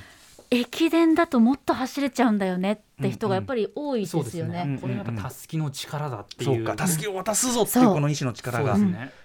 [0.53, 4.23] 駅伝だともっと走れちゃうんだよねって人がやっぱり多いでよね。
[4.25, 7.91] ですすね、これやっぱたすきの力だっていそううかたすきを渡すぞっていそう。
[7.91, 8.75] うこの意志の力が。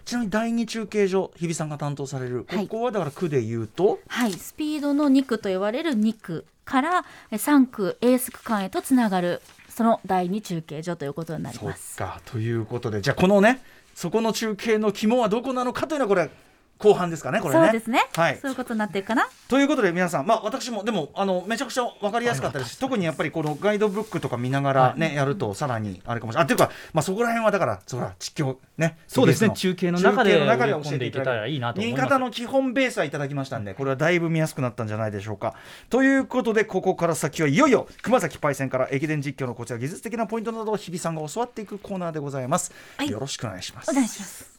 [0.04, 2.68] ちなみに第二中継所日比さんが担当されるはい。
[2.68, 11.96] ここはだから区で言うと、はい、スピードの2区と言われる2区からえ3区エース区間へとつながるその第2中継所ということになりそうます。
[11.96, 13.00] かということで。
[13.00, 13.60] じゃあこのね
[13.96, 16.30] そこの中継の肝はどこなのかというのはこれ
[16.78, 17.64] 後半ですかねこれね。
[17.64, 18.38] そうですね、はい。
[18.40, 19.28] そういうことになってるかな。
[19.48, 22.74] ということで皆さん、まあ、私もでもあのめちゃくちゃ分かりやすかったです。
[22.74, 26.42] し特にやっぱりこのガイドブックとか見ながらね、やるとさらにあれかもしれない。
[26.42, 29.54] あっていうか、まあ、そこら辺はだからそら実況ねそうですね。
[29.54, 32.02] 中継の中で中継の中で植え込んでいけたらいいなと思います。
[32.02, 35.54] 新潟の基本ベースはいただきましたんでこれはだいぶ見やすくなったんじゃないでしょうか。
[35.88, 43.10] ということでここから先はいよいよ熊崎パイセンから駅伝実況のこちら技術的なポイントなどを日比さんが教わっていくコーナーでございます、はい。
[43.10, 43.90] よろしくお願いします。
[43.90, 44.56] お願いします。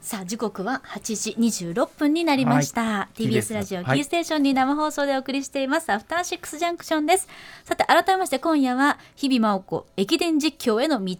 [0.00, 4.00] さあ時刻は8時26分になりました、はい TBS ラジオキはい。
[4.00, 7.28] ーステーションに生放送でお送りしています、アフターシックスジャンクションです。
[7.64, 11.16] さて改めまして今夜は日々真央子駅伝実況への道。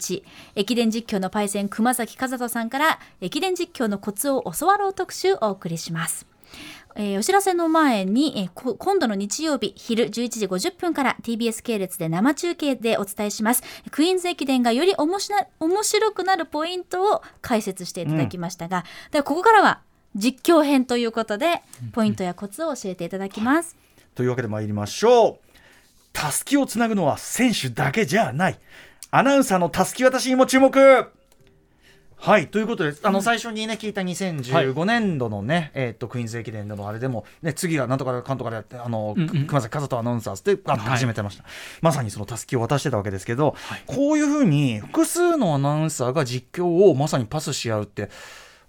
[0.55, 6.27] 駅伝実況のパイセン熊崎和人さんから駅伝実況のコツを教わろう特集をお送りします
[6.97, 13.63] えーお知らせの前に、えーこ今度の日曜日昼11時50分から TBS 系列で生中継でお伝えします。
[13.91, 19.81] クイーンズ駅伝がより面白面白くなるポイントを解説していただきましたが、ではここからは
[20.17, 23.77] 実況編ということでポイントやコツを教えていただきます、
[24.15, 25.39] というわけで参りましょう。
[26.13, 28.59] たすきをつなぐのは選手だけじゃない。
[29.13, 31.07] アナウンサーのたすき渡しにも注目
[32.21, 41.45] はいということであの最初にね聞いた2015年度のね、えーっとクイーンズ駅伝でのあれでも、ね、次がなんとかかんとかでやってあの、熊崎和人アナウンサーズって始めてました、
[41.81, 43.57] まさにそのたすきを渡してたわけですけど、
[43.87, 48.11] こういうふうに複数のアナウンサーが実況をまさにパスし合うって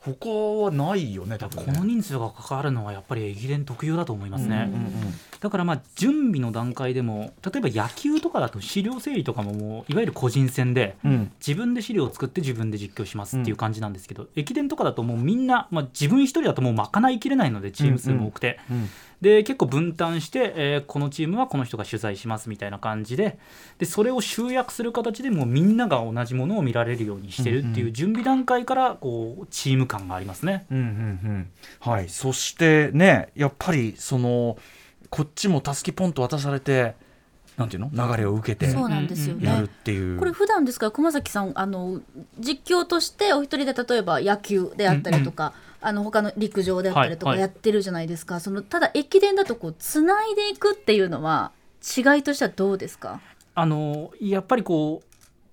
[0.04, 1.74] 他はないよね多分ね。
[1.74, 4.92] この人数が関わるのはやっぱり駅伝特有だと思いますね、うんうん
[5.42, 11.12] だからまあ準備の段階でも例えば野球とかだと資料整理とかももういわゆる個人戦でうん。
[11.12, 18.90] うん自分で資料を作って自分で実況しますっていう感じなんですけど、駅伝とかだともうみんな、まあ、自分一人だともう賄いきれないのでチーム数も多くて、うん
[19.22, 23.38] で結構分担して、えーこのチームはこの人が取材しますみたいな感じで
[23.78, 30.66] でそれを集約する形でもうみんなが同じものを見られるようにしてるっていう準備段階からこうチーム感がありますね。
[30.72, 31.52] うんうんうん。
[31.80, 34.58] はい、そしてねやっぱりその
[35.10, 36.96] こっちもたすきポンと渡されて
[37.58, 37.92] なんていうの？
[37.92, 40.18] 流れを受けてそうなんですよね、やるっていう。
[40.18, 42.02] これ普段ですから熊崎さんあの
[42.40, 53.20] 実況としてお一人で例えば野球であったりとか、あの他の陸上であったりとかやってるじゃないですか、そのただ駅伝だとこうつないでいくっていうのは違いとしてはどうですか？
[53.56, 55.06] あのやっぱりこう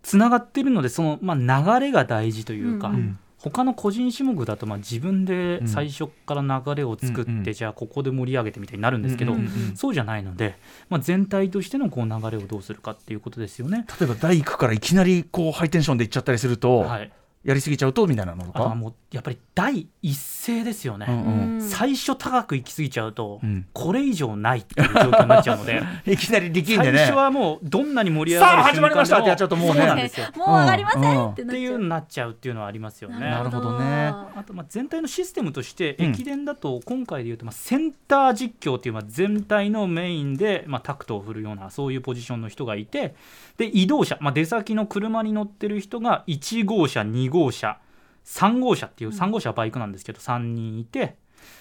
[0.03, 3.19] つながってるのでその、まあ、流れが大事というか、うんうん。
[3.41, 7.53] 他の個人種目だとまあ自分で最初から流れを作って、うんうん。
[7.53, 9.77] じゃあここで盛り上げてみたいになるんですけど、うんうんうん。
[9.77, 10.57] そうじゃないので、
[10.89, 13.87] まあ、全体としてのこう流れをどうするかっていうことですよね。
[14.01, 17.13] 例えば第1区からいきなりこうハイテンションでいっちゃったりすると、はい、
[17.45, 18.59] やりすぎちゃうとみたいなのとか？
[18.61, 21.07] あとはもうやっぱり第一声ですよね。
[21.09, 21.61] うんうん。
[21.63, 23.67] 最初高く行き過ぎちゃうと、うん。
[23.73, 25.83] これ以上ないっていう状況になっちゃうので。
[26.13, 26.99] いきなり力ん最でね。
[27.07, 29.81] 初はもうどんなに盛り上がるさあ始まりましたってやっちゃうともうね。
[29.81, 30.27] そうなんですよ。
[30.37, 31.47] もう上がりません、うんってなっちゃう。
[31.49, 33.21] っていうのになっちゃうっていうのはありますよね。
[33.21, 33.87] なるほどね。
[33.87, 36.11] あとまあ全体のシステムとしてうん。
[36.11, 43.15] 駅伝だと今回でいうとまあセンター実況っていうまあ全体のメインでまあタクトを振るようなそういうポジションの人がいて
[43.57, 47.79] で移動車、まあ、出先の車に乗ってる人が1号車2号車。
[48.25, 51.17] 3号車っていう3号車はバイクなんですけど3人いて。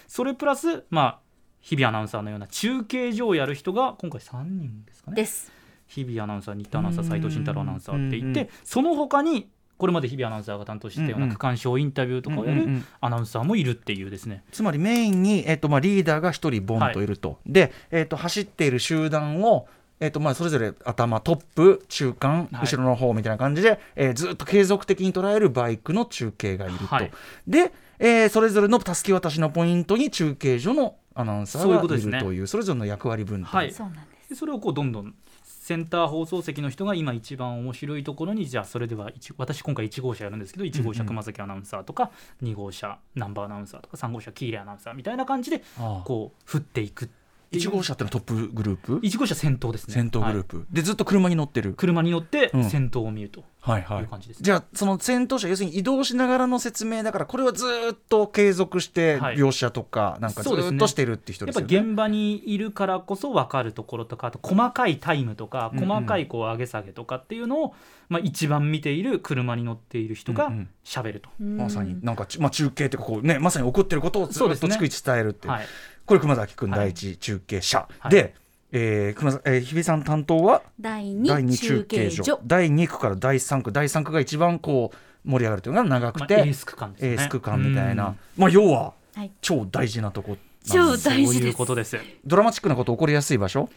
[0.08, 1.20] それプラスまあ
[1.62, 5.16] 日々アナウンサーのような中継所をやる人が今回3人ですかね。
[5.16, 5.52] です。
[5.88, 7.10] 日々アナウンサー、新田アナウンサー、うん。
[7.10, 14.44] 斉藤慎太郎アナウンサーっていて、その他にこれまで日々アナウンサーが担当してたようなん区間賞インタビューとかをやるアナウンサーもいるっていうですね。
[14.52, 19.68] つまりメインに、えっとまあ、リーダーが一人ボンといると、で、えっと走っている集団を、
[20.00, 22.66] えっとまあ、それぞれ頭トップ中間はい。
[22.66, 27.12] 後ろの方みたいな感じで、えーずっと継続的に捉えるバイクの中継がいると、はい。
[27.48, 32.20] で、えーそれぞれのたすき渡しのポイントに中継所のアナウンサそういうーがいことですね。
[32.20, 33.72] るというそれぞれの役割分担、はい。
[33.72, 34.30] そうなんです。
[34.30, 35.16] でそれをこうどんどん
[35.68, 42.10] センター放送席の人が今一番面白いところにじゃあそれでは一私今回1号車やるんですけど1号車熊崎アナウンサーとか
[42.42, 45.62] 2号車ナンバーアナウンサーとか3号車喜入アナウンサーみたいな感じで
[46.06, 47.17] こう振っていくっていう
[47.52, 49.94] 1号車ってのはトップグループ？1号車先頭ですね。
[49.94, 50.46] 先頭グルーはい。
[50.46, 52.70] プ、でずっと車に乗ってる、車に乗ってうん。
[52.70, 53.44] 先頭を見ると。
[53.60, 54.02] はいはい。
[54.02, 59.36] いう感じです、じゃあその先頭車要するに移動しながらの説明だからこれはずーっと継続してはい。
[59.36, 60.76] 描写とかなんかずそうですね。
[60.76, 61.88] ーっとしてるって人やっぱですよね。
[61.90, 65.88] 現場にいるからこそ分かるところとかあと細かいタイムとかうんうん。
[65.88, 67.76] 細かいこう上げ下げとかっていうのを、
[68.10, 70.70] まあ、一番見ている車に乗っている人がうんうん。
[70.86, 74.74] 喋ると、まさになんかち、まあ、中継っていうかこう、ね、まさに起こってることをずそうですね。
[74.74, 75.54] っと逐一伝えるっていう。
[75.54, 75.66] はい、
[76.08, 76.80] これ熊崎君はい。
[76.80, 78.12] 第一中継者、はい。
[78.12, 78.34] で、
[78.72, 82.24] えー熊崎えー日比さん担当は第第2 2中中継所。
[82.24, 82.40] 継所。
[82.46, 87.12] 第2区から第3区第3区が一番こう盛り上がるというのが長まあ、くて、エース区間ですね。
[87.12, 88.18] エース区間みたいな、うん。
[88.38, 89.32] まあ、要ははい。
[89.42, 91.10] 超大事なとこ超なんです。
[91.10, 91.34] 大事です。
[91.34, 91.98] そういうことです。
[92.26, 93.70] ドラマチックなこと起こりやすい場所、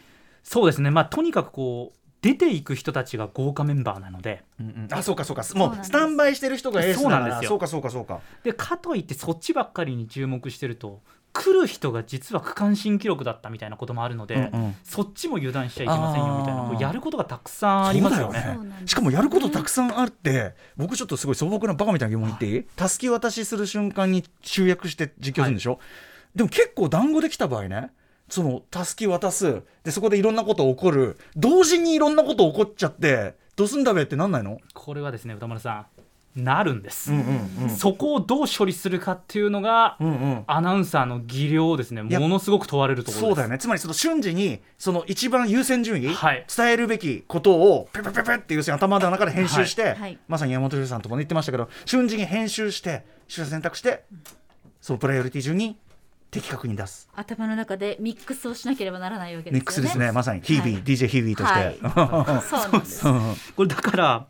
[0.43, 0.89] そうですね。
[0.89, 4.43] まあとにかくこう出ていく人たちが豪華メンバーなので。
[4.91, 5.43] あそうかそうか。
[5.53, 5.77] うなんです。
[5.77, 7.15] もうスタンバイしてる人がエースだから。
[7.17, 7.49] そうなんですよ。
[7.49, 8.21] そうかそうかそうか。
[8.43, 11.01] でかといってそっちばっかりに注目してると
[11.33, 14.75] 来る人が実は区間新記録だったみたいなこともあるので、うんうん。
[14.83, 18.39] そっちも油断しちゃいけませんよみたいなこうやることがたくさんありますよね。
[18.39, 22.63] そうだよそうなんですしかもやることたくさんあって僕ちょっとすごい素朴なバカみたいな疑問言っていい？
[22.75, 25.79] たすき渡しする瞬間に集約して実況するんでしょ、
[26.35, 27.91] でも結構団子できた場合ね
[28.29, 29.63] そのたすき渡す。
[29.83, 31.17] でそこでいろんなこと起こる。
[31.35, 34.59] 同時にいろんなこと起こっちゃってどうすんだべってなんないの？
[34.73, 35.85] これはですね歌丸さん
[36.35, 37.69] なるんです、うんうんうん。
[37.69, 40.43] そこをどう処理するかっていうのが、うんうん。
[40.47, 43.27] アナウンサーの技量をですねやものすごく問われるところです。
[43.27, 43.57] そうだよね。
[43.57, 46.45] つまりその瞬時にその一番優先順位、はい。
[46.55, 49.95] 伝えるべきことをペペペペっていう頭の中で編集して、はい。
[49.95, 54.05] はいまさに山本龍さんとも言ってましたけど瞬時に編集して取捨選択して
[54.79, 55.77] そのプライオリティ順に
[56.31, 57.09] 的確に出す。
[57.13, 59.59] 頭の中でミックスをしなければならないわけですよね。
[59.59, 60.13] ミックスですね。
[60.13, 60.83] まさに日々、はい。
[60.83, 62.49] DJ 日々として、はい。
[62.49, 63.03] そうなんです。
[63.53, 64.27] これだから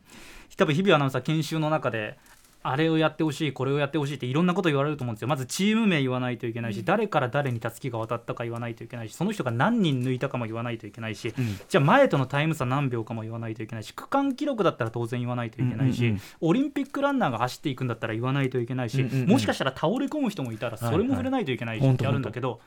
[0.56, 2.18] 多分日々アナウンサー研修の中で
[2.64, 5.28] あれをやってほしいこれをやってほしいっていろんなこと言われると思うんですよ。
[5.28, 11.34] まずチーム名言わないといけないし、誰から誰にたすきが渡ったか言わないといけないしその人が何人抜いたかも言わないといけないし、ん。
[11.68, 16.22] じゃあ前とのタイム差何秒かも言わないといけないし区間記録だったら当然言わないといけないし、うんうんうん。
[16.42, 19.28] オリンピックランナーが走っていくんだったら言わないといけないし、うんうんうん。
[19.30, 22.62] もしかしたら倒れ込む人もいたらそれも触れないといけないしはいはいってあるんだけど、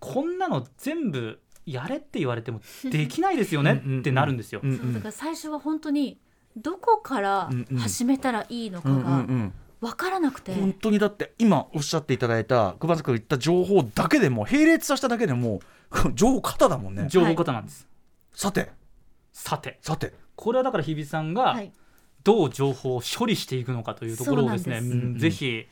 [0.00, 4.60] こんなの全部やれって言われてもできないですよねってなるんですよ。
[4.62, 4.78] うんうん。
[4.78, 6.18] そうだから最初は本当に
[6.56, 7.78] どこからうんうん。
[7.78, 9.52] 始めたらいいのかうんうんうがん。
[9.80, 15.60] 分からなくて、本当にだって今おっしゃっていただいた熊崎君が言った情報だけでも並列させただけでも
[16.14, 17.06] 情報型だもんね。
[17.08, 17.86] 情報型なんです、
[18.32, 18.70] さて。
[19.32, 19.78] さて。
[19.82, 20.14] さて。
[20.36, 21.72] これはだから日比さんがはい、
[22.24, 25.66] どう情報を処理していくのかというところをですねそうなんぜひ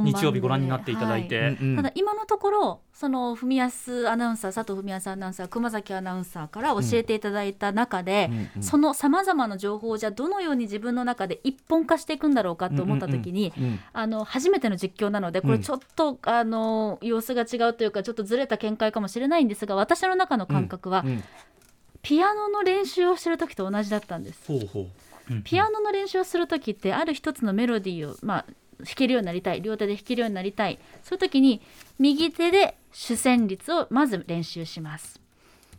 [0.00, 1.76] 日曜日ご覧になっていただいて、はうんうん。
[1.76, 8.62] ただ今のところその文康アナウンサー佐藤文康アナウンサー熊崎アナウンサーから教えていただいた中で、うんうん。
[8.62, 21.22] そのさまざまな情報をじゃあどのように自分の中で一本化していくんだろうかと思った時に、うんうんあの初めての実況なのでこれちょっと、あの様子が違うというかちょっとずれた見解かもしれないんですが私の中の感覚は、うん。
[22.02, 24.42] ピアノの練習をしてる時と同じだったんです。
[24.46, 24.82] ほうほう。
[24.84, 25.11] うん
[25.44, 28.44] ピアノの練習をする時ってある一つのメロディーを、まあ、
[28.78, 29.62] 弾けるようになりたい。
[29.62, 30.78] 両手で弾けるようになりたい。
[31.02, 31.62] そういう時に
[31.98, 35.20] 右手で主旋律をまず練習します。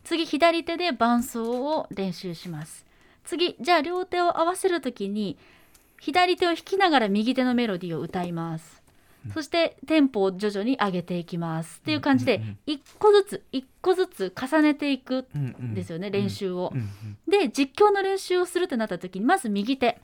[0.04, 2.84] 次左手で伴奏を練習します。
[3.24, 5.38] 次じゃあ両手を合わせる時に
[5.98, 8.83] 左手を弾きながら右手のメロディーを歌います。
[9.32, 11.78] そしてテンポを徐々に上げていきます。
[11.78, 16.72] っていう感じで一個ずつ一個ずつ重ねていくうんですよね練習を。
[17.28, 20.00] で実況の練習をするってなった時にまず右手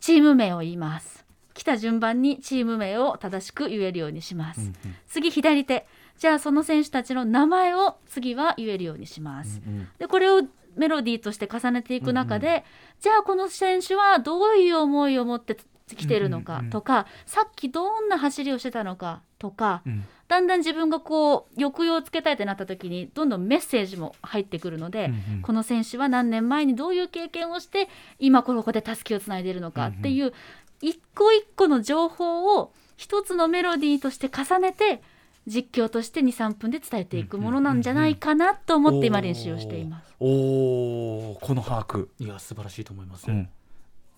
[0.00, 1.24] チーム名を言います。
[1.52, 4.72] 来た順番にチーム名を正しく言えるようにします、
[5.08, 5.86] 次左手
[6.16, 10.42] じゃあその選手たちの名前を次は言えるようにします、うんでこれを
[10.76, 12.64] メロディーとして重ねていく中で、
[13.00, 15.56] じゃあこの選手はどういう思いを持って
[15.96, 20.04] 来てるのかとか、さっきどんな走りをしてたのかとか、うん。
[20.28, 25.42] だんだん自分がこう抑揚をつけたいってなった時にどんどんメッセージも入ってくるので、うんうん。
[25.42, 30.32] この選手は何年前にどういう経験をして今ここでたすきをつないでいるのかっていう
[30.80, 35.02] 一個一個の情報を一つのメロディーとして重ねて
[35.46, 40.14] 実況として23分で伝えていくものなんじゃないかなと思って今練習をしています。
[40.20, 43.48] おおこの把握、いや素晴らしいと思います、うん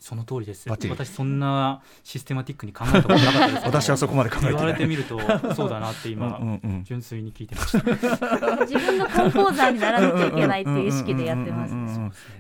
[0.03, 0.69] その通りです。
[0.69, 4.65] 私そんなシステマティックに考えたことなかったです私はそこまで考えて言ない。
[4.65, 5.19] われてみると
[5.55, 6.41] そうだなって今、
[6.83, 8.67] 純粋に聞いてました。
[8.67, 11.73] 自分のコンポーザーにならなきゃいけないっていう意識でやってます。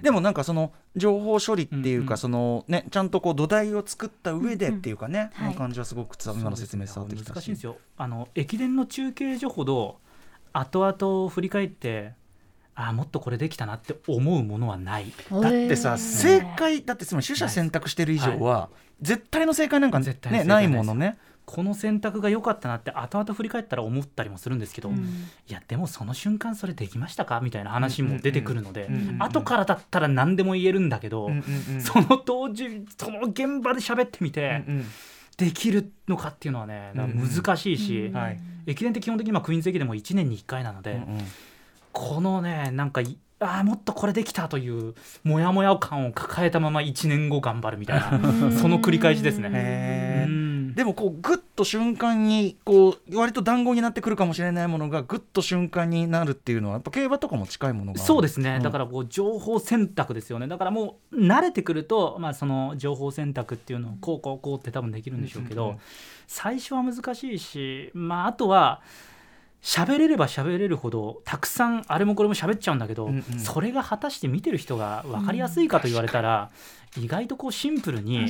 [0.02, 7.28] でもなんかその情報処理っていうか、そのねちゃんとこう土台を作った上でっていうかね、うの感じはすごく今の説明伝わってきたし。
[7.32, 7.76] 難しいんですよ。
[7.96, 9.98] あの駅伝の中継所ほど
[10.52, 12.14] 後々振り返って
[12.74, 15.12] ああもっとこれできたなって思うものはない。
[15.30, 21.18] だってさ正解だってつまり取捨選択してる以上は、絶対の正解なんかねないものね。
[21.44, 24.96] この選択が良かったなって後々振り返ったら思ったりもするんですけど、うん。
[24.96, 28.94] いやでもその瞬間それできましたかみたいな話も出てくるので、うん。
[28.94, 29.08] うん。
[29.08, 31.80] うん後からだったら何でも言えるんだけど、うんうんうん。
[31.82, 34.84] その当時その現場で喋ってみて、うん
[35.38, 38.16] できるのかっていうのはね難しいし、うん。
[38.16, 38.40] はい。
[38.66, 41.20] 駅伝って基本的に今クイーンズ駅伝も1年に1回なので、うんうん
[41.92, 48.10] このねなんかいああもっとこれできたというモヤモヤ感を抱えたまま1年後頑張るみたいな
[48.52, 50.28] その繰り返しですね。
[50.74, 58.62] でもこうグッと瞬間にこう割と団子になってくるかもしれないものがグッと瞬間になるっていうのはやっぱ競馬とかも近いものがそうですね、うん。
[58.62, 60.48] だからこう情報選択ですよね。
[60.48, 65.78] だからもう慣れてくると、まあ、その情報選択っていうのをこうこうこうって多分できるんでしょうけど、
[66.26, 68.80] 最初は難しいし、まあ、あとは
[69.62, 73.38] 喋れれば喋れるほどたくさんあれもこれも喋っちゃうんだけど、うんうん。
[73.38, 76.50] それが果たして見てる人が分かりやすいかと言われたら、
[76.98, 78.26] 意外とこうシンプルに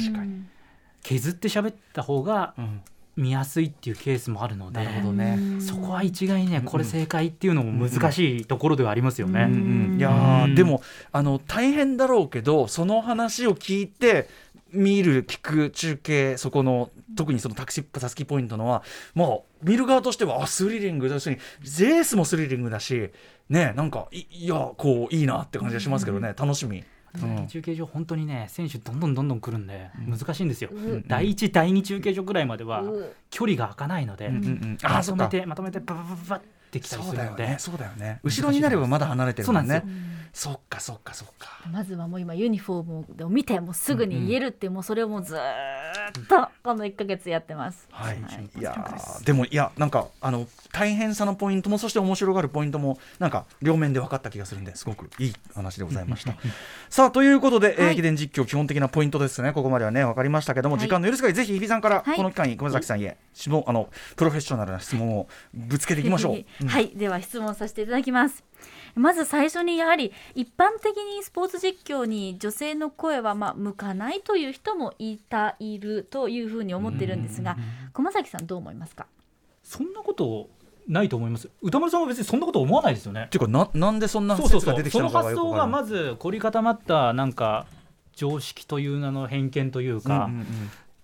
[1.03, 2.83] 削って喋った方がうん。
[3.15, 5.39] 見やすいっていうケースもあるのでなるほどね。
[5.61, 9.43] そこは一概にねこれ正解っていうのも難しいところではありますよね。
[9.43, 9.57] うんう
[9.97, 14.29] んいやでもあの大変だろうけどその話を聞いて
[14.73, 18.83] 見る聞く中継そこの特にそのタクシータスキポイントのは
[19.15, 23.11] もう見る側としてはあスリリングだしレースもスリリングだし
[23.49, 26.35] ねなんかいいやこういいなって感じがしますけどね。
[26.37, 26.83] 楽しみ。
[27.23, 27.47] うん。
[27.47, 31.05] 中継所本当にね選手どんどんどんどん来るんで難しいんですよ、うん。
[31.07, 34.79] 第1第2中継所ぐらいまではう距離が開かないので、うんうんうん。
[34.83, 37.43] あまとめてまとめてバババババってきたりそうするので。
[37.43, 37.59] だよね。
[37.59, 38.21] そうだよね。
[38.23, 39.85] 後ろになればまだ離れてるもんね
[40.33, 41.61] そっかそっかそっか。
[41.71, 47.87] まずはもう今ユニフォームを見てもうすぐに言えるってもうそれをもうずーっとこの1か月やってます。
[47.91, 48.51] はい、はい。
[48.59, 56.35] い、やーでもいやなんかあの大変さのポイントもそして面白がるポイントもなんか両面で分かった気がするんですごくいい話でございました。
[56.89, 59.53] さあということで、えーはい駅伝実況基本的なポイントですね。
[59.53, 60.85] ここまではね分かりましたけども、はい。
[60.85, 62.17] 時間の許す限りぜひ日比さんからはい。
[62.17, 66.37] この機会に熊崎さんへ質問あのプロフェッショナルな質問をぶつけていきましょう。
[66.37, 68.43] う んはい、では質問させていただきます。
[68.95, 77.57] まず最初にやはり一般的にスポーツ実況に女性の声はまあ向かないという人もいたいるというふうに思ってるんですが、
[77.93, 79.07] 駒崎さんどう思いますか？
[79.63, 80.49] そんなこと
[80.89, 81.49] ないと思います。
[81.63, 83.25] 歌丸さんは別にそんなこと思わないですよね。
[83.27, 85.83] っていうかななんでそんなそうそう説が出てきたそうその発のかがよくわからない。
[85.83, 87.67] 想がまず凝り固まったなんか
[88.15, 90.47] 常識という名の偏見というか、うんうんうん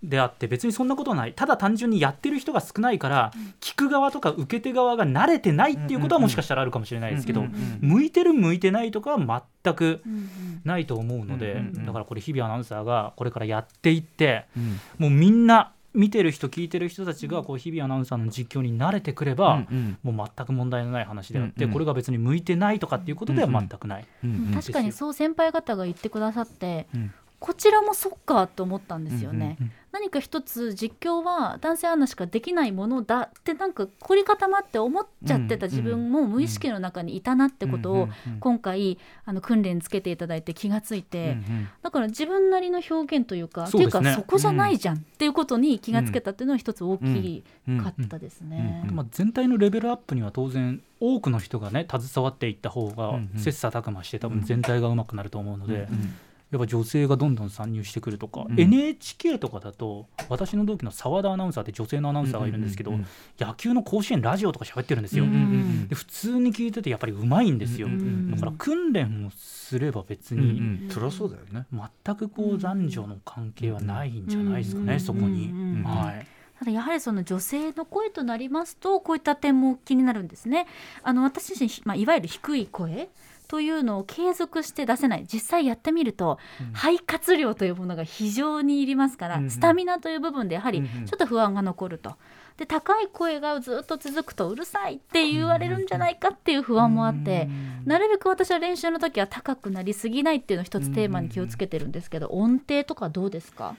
[0.03, 1.33] であって別にそんなことはない。
[1.33, 10.29] ただ単純にやってる人が少ないから、聞く側とか受け手側が慣れてないっていうことはもしかしたらあるかもしれないですけど、うんうんうん向いてる向いてないとかは全くうんうん。
[10.65, 11.87] ないと思うので、うんうんうん。
[11.87, 14.81] だからこれ日々アナウンサーがこれからやっていってうん。
[14.99, 21.73] もうみんな見てる人聞いてる人たちがこう日々アナウンサーの実況に慣れてくれば、うんもう全く問題のない話であって、うんうん。
[21.73, 24.07] これが別に向いてないとかっていうことでは全くない。
[24.23, 24.55] うんうん。
[24.55, 27.13] 確かにそう先輩方が言ってくださって、うん。
[27.41, 29.57] こちらもそっかと思ったんですよね。
[29.61, 38.09] うんうん何か一つ実況は男性アナしかできないものだってなんか凝り固まって思っちゃってた自分も無意識の中にいたなってことを
[38.41, 41.39] 今回あの訓練つけていただいて気がついて、
[41.82, 47.45] だから自分なりの表現というかっていうかそこじゃないじゃんっていうことに気がつけたっていうのは一つ大き
[47.82, 48.86] かったですね。
[49.11, 53.39] 全体のレベルアップには当然多くの人がね携わっていった方がうんうん。
[53.39, 56.14] 切磋琢磨して多分全体がうまくなると思うので、うん
[56.51, 58.59] やっぱ女性がどんどん参入してくるとか、うん。
[58.59, 63.07] NHK とかだと私の同期の澤田アナウンサーって女性のアナウンサーがいるんですけど、うんうん
[63.39, 65.25] 野球の甲子園ラジオとか喋ってるんですよ。
[65.25, 70.91] うんうんで普通に聞いててやっぱりうまいんですよ、うんうんだから訓練をすれば別うんうにん。
[70.91, 71.67] そりゃそうだよね。
[72.05, 75.83] 全くこう男女の関係はないんじゃないですかね、うんそこに、うんうん。
[75.85, 76.27] はい
[76.59, 80.67] ただやはりその女性の声となりますとこういった点も気になるんですね。
[81.03, 83.09] あの私自身、まあ、いわゆる低い声
[83.47, 85.27] というのを継続して出せない。
[85.33, 86.39] 実際やってみると、
[86.75, 89.51] 肺活量というものが非常にいりますから、うんうん。
[89.51, 91.07] スタミナという部分でやはりうんうん。
[91.07, 92.17] ちょっと不安が残ると。
[92.59, 97.49] で高い声がずっと続くとうるさいって言われるんじゃないかっていう不安もあって、
[97.85, 103.77] なるべく私は練習の時は高くなりすぎないっていうのを一つテーマに気をつけてるんですけど、音程とかどうですか、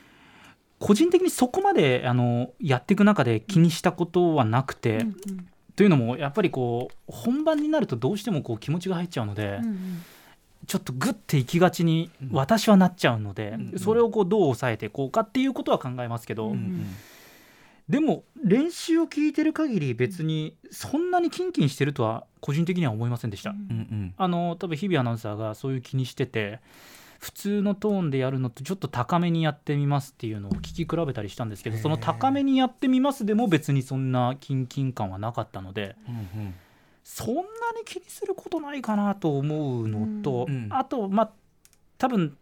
[0.79, 5.15] 個人的にそこまであのやっていく中で気にしたことはなくて、うん
[5.75, 10.03] というのもやっぱりこう本番になるとどうしてもこう気持ちが入っちゃうので、うんうん。
[10.67, 16.85] ちょっとグッて行きがちに私はなっちゃうので、うんそれをこうどう抑えていこうかっていうことは考えますけど、うん
[17.87, 23.51] でも練習を聞いてる限り別にそんなにキンキンしてるとは個人的には思いませんでした。
[23.51, 24.13] うんうん。
[24.17, 26.59] あの多分日々アナウンサーがそういう気にしてて
[27.19, 36.55] 普通のトーンでやるのとちょっと高めにやってみますっていうのを聞き比べたりしたんですけどその高めにやってみますでも別にそんなキンキン感はなかったのでうんうん。
[37.03, 37.45] そんなに
[37.85, 41.31] 気にすることないかなと思うのと、うんあとまあ
[41.97, 42.37] 多分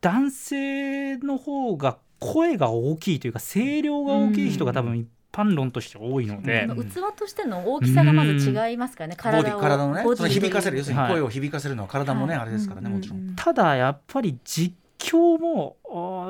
[0.00, 11.12] 男性の方が声が大きいというか声量が大きい人が多分一般論として多いので、あの器としての大きさがまず違いますからね、ボディ体を体のねそのボディ響かせる要するにはい。
[11.12, 12.42] 声を響かせるのは体もねはい。
[12.42, 13.16] あれですからねもちろ。
[13.16, 13.34] うん。
[13.36, 15.76] ただやっぱり実況も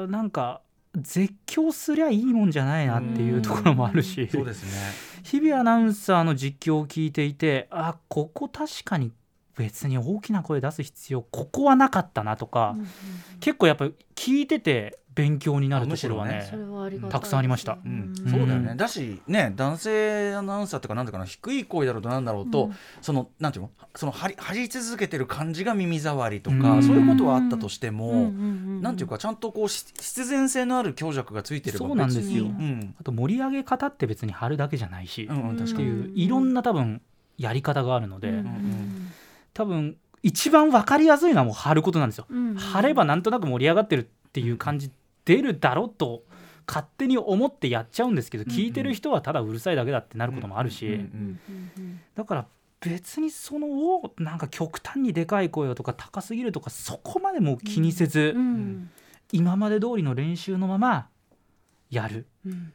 [0.09, 0.63] なんか
[0.97, 4.71] 絶叫すりゃいいもんじゃないなっていうところもあるし、そうですね。
[5.23, 9.13] 日々アナウンサーの実況を聞いていてあここ確かに
[9.61, 12.87] 別に大きな声出す必要ここはなかったなとか、うんうん
[13.41, 17.79] 結構やっぱ聞いてて勉強になるところはねあむしそれはありがたくさんありました。
[17.83, 18.15] うん。
[18.23, 18.31] うん。
[18.31, 18.75] そうだよね。
[18.77, 22.77] だしね男性アナウンサーとかなんだかな低い声だろうとなんだろうと、うん。
[23.01, 23.71] そのなんていうの？
[23.97, 26.83] その張り張り続けてる感じが耳障りとか、うん。
[26.83, 32.47] そういうことはあったとしても、うんうんうんなんていうかちゃんとこうし必然性のある強弱がついてればそうなんですよ。
[33.01, 35.89] あと盛り上げ方って別に貼るだけじゃないし、うんうん、確かに。
[35.89, 37.01] っていういろんな多分
[37.37, 39.13] やり方があるので、うんうん
[39.55, 42.27] 多分一番分かりやすいのはもう貼ることなんですよ。
[42.29, 44.91] うんうん貼ればなんとなく盛り上がってるっていう感じ
[45.25, 46.25] 出るだろうと
[46.67, 51.41] 勝手に思ってやっちゃうんですけど、聞いてる人はただうるさいだけだってなることもあるし、うんうん
[51.77, 52.47] うんだから
[52.81, 58.43] 別にそのをなんか極端にでかい声とか高すぎるとかそこまでもう気にせず、うん。
[58.43, 58.91] うん。
[59.33, 61.09] 今まで通りの練習のまま
[61.91, 62.27] やる。
[62.47, 62.73] うん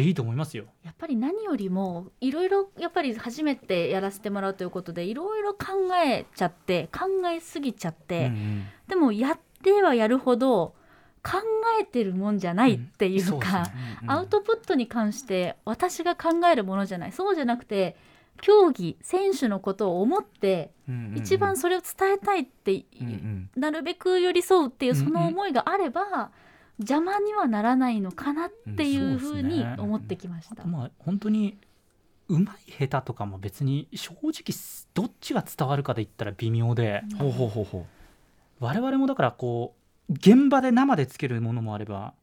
[0.00, 0.64] でいいと思いますよ。
[0.84, 5.66] やっぱり何よりもいろいろやっぱり初めてやらせてもらうということでいろいろ考
[6.04, 10.74] えちゃって考えすぎちゃって、うんでもやってはやるほど
[11.22, 11.38] 考
[11.80, 13.72] えてるもんじゃないっていうそうですか、ね。
[14.02, 17.12] うんアウトプットに関して私が考えるものじゃない。
[17.12, 17.96] そうじゃなくて
[18.40, 23.50] 競技選手のことを思ってうんうん一番それを伝えたいって、うんうん。
[23.60, 25.04] なるべく寄り添うっていううんうん。
[25.04, 26.30] その思いがあれば、
[26.80, 30.64] 邪魔にはならないのかなっていうふうに思ってきました。
[30.64, 31.58] まあ本当に
[32.28, 34.32] うまい下手とかも別に正直
[34.94, 37.02] どっちが伝わるかで言ったら微妙で。
[37.18, 37.86] ほうほうほうほ
[38.60, 39.74] 我々もだからこ
[40.08, 42.14] う現場で生でつけるものもあれば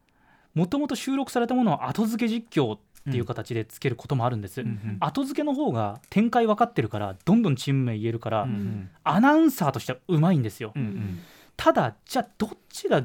[0.54, 2.80] もともと収録されたものを後付け実況っ
[3.10, 4.66] ていう形でつけることもあるんです、う。
[4.66, 8.90] うん後付けの方が展開分かってるからどんどんチーム名言えるから、うんうん。
[9.04, 11.20] アナウンサーとしてはうまいんですよ、うんうん。
[11.56, 13.04] ただじゃあどっちが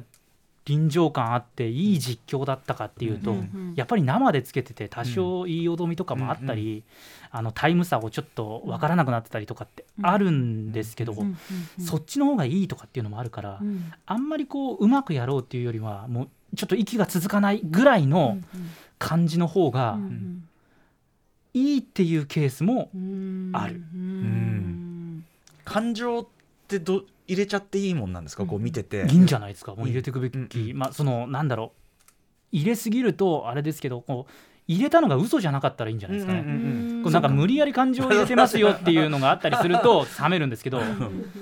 [0.64, 3.34] 臨場感あっていい実況だったかっていうと、
[3.74, 6.84] やっぱり生でつけてて多少言いよどみとかもあったり、
[7.30, 11.14] あのタイム差をちょっと分からなくなってたりとかってあるんですけど、
[11.80, 13.92] そっちの方がいいとかっていうのもあるから、うん。
[14.06, 18.38] あんまりこううまくやろうっていうよりはもうちょっと息が続かないぐらいの
[18.98, 20.48] 感じの方がうん
[21.54, 23.50] いいっていうケースもうん。
[23.52, 25.24] あるうん。
[25.64, 26.26] 感情っ
[26.68, 28.44] てど入れちゃっていいもんなんですか？
[28.44, 29.06] こう見てて。
[29.08, 29.74] いいんじゃないですか？
[29.74, 30.76] もう入れていくべき、うんうん。
[30.76, 31.78] まあそのなんだろう。
[32.52, 34.32] 入れすぎるとあれですけどこう
[34.68, 36.40] 入れたのが嘘じゃなかったらいいんじゃないですかね。
[36.40, 36.52] うんうん
[36.96, 40.80] うんこうなんか無理やり感情を入れてますよっていうのがあったりすると 冷めるんですけど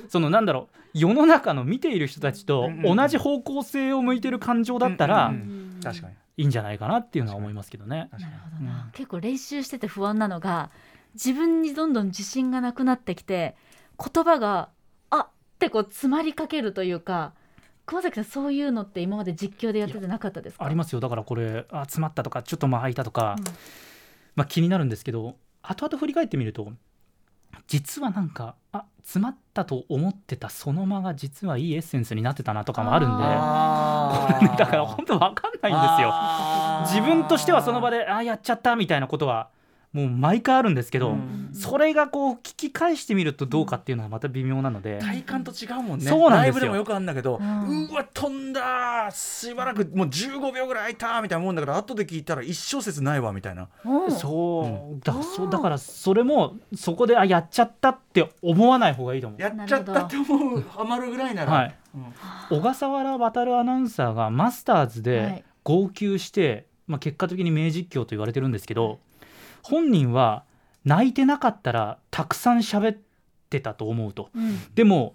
[0.08, 0.76] そのなんだろう。
[0.92, 5.44] 世の中の見ている人たちと同じ方向性を向いてる感情だったらうんうんう
[5.78, 5.80] ん。
[5.82, 6.14] 確かに。
[6.36, 8.08] いいんじゃないかなっていうのは思いますけどね。
[8.12, 8.24] なる
[8.54, 8.90] ほどな、うん。
[8.92, 10.70] 結構練習してて不安なのが
[11.14, 13.56] 自分にどんどん自信がなくなってきて
[13.98, 14.68] 言葉があ
[15.60, 17.34] ってこう詰まりかけるというか
[17.84, 20.64] 熊崎さんそういうのって今まで実況でやっててなかったですか？
[20.64, 21.00] ありますよ。
[21.00, 23.44] だからこれあ詰まったとかちょっと間空いたとか、うん。
[24.36, 26.72] まあ、気になるんですけど後々振り返ってみると
[27.66, 37.02] 実はなんかあ詰まったと思ってたその間が実はいいエッセンスになってたなとかもあるんであこれねだから本当わかんないんですよ。
[37.02, 39.50] 自分としてはその場であやっちゃったみたいなことは
[39.92, 41.50] もう毎回あるんですけど、うん。
[41.52, 46.06] それがこう聞き返してみるとどうかっていうのはまた微妙なので、体感と違うもんね。
[46.06, 46.46] そうなんですよ。
[46.46, 53.68] ライブでもよくあるんだけど、ううんわ飛んだしばらくもう15秒ぐらい空いたみたいなもんだから後で聞いたら一小節ないわみたいな。
[53.84, 54.12] うん。
[54.12, 55.04] そう。
[55.04, 59.42] だそうだからそれもそこであやっちゃったって思わない方がいいと思う。
[59.42, 61.74] やっちゃったって思うハマるぐらいなら、はい。
[61.96, 62.58] うん。
[62.58, 69.00] 小笠原渉アナウンサーがマスターズはでい号泣して、まあ、結果的に名実況と言われてるんですけど
[69.62, 70.44] 本人は
[70.84, 72.98] 泣いてなかったらたくさん喋っ
[73.48, 74.30] てたと思うと。
[74.34, 74.74] うん。
[74.74, 75.14] でも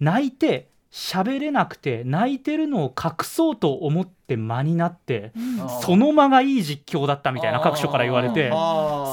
[0.00, 5.32] 泣いて喋れなくて泣いてるのを隠そうと思って間になって
[5.82, 8.50] その間がいい実況だったみたいな各所から言われて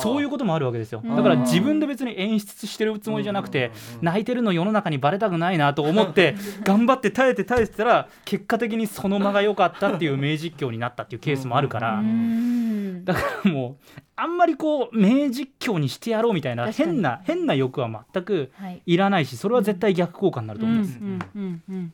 [0.01, 1.01] そういうこともあるわけですよ。
[1.03, 1.15] うん。
[1.15, 13.05] だから自分で別に演出してるつもりじゃなくて泣いてるの世の中にバレたくないなと思って 頑張って耐えて耐えてたら結果的にその間が良かったっていう名実況になったっていうケースもあるからうん。
[13.05, 18.81] だからもうあんまりこう名実況にしてやろうみたいな変な変な欲は全くはい。
[18.85, 20.99] いらないしそれは絶対逆効果になると思うんです。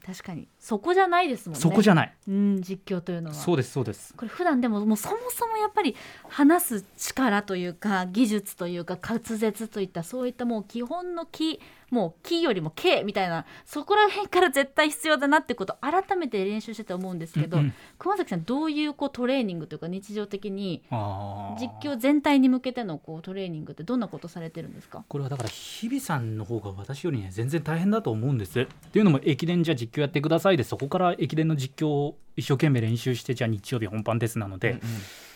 [0.05, 1.61] 確かにそこじゃないですもんね。
[1.61, 2.13] そこじゃない。
[2.27, 3.35] うん実況というのは。
[3.35, 4.15] そうですそうです。
[4.15, 5.95] これ普段でももうそもそもやっぱり
[6.27, 11.59] 話す力というか技術というか滑舌といったそういったもう基本の木
[11.95, 17.73] もう木よりも形みたいなそこら辺から絶対必要だなってこと改めて練習してて思うんですけど、うんうん。
[17.97, 25.05] 熊崎さんどういうこうトレーニングというか日常的に実況全体に向けてのこうトレーニングってどんなことされてるんですか？
[25.07, 28.59] これはだから日比さんの方が私よりね全然大変だと思うんです。
[28.59, 34.81] っていうのも駅伝じゃあ実況やってくださいでそこから駅伝の実況を一生懸命練習してじゃあ日曜日本番ですなので、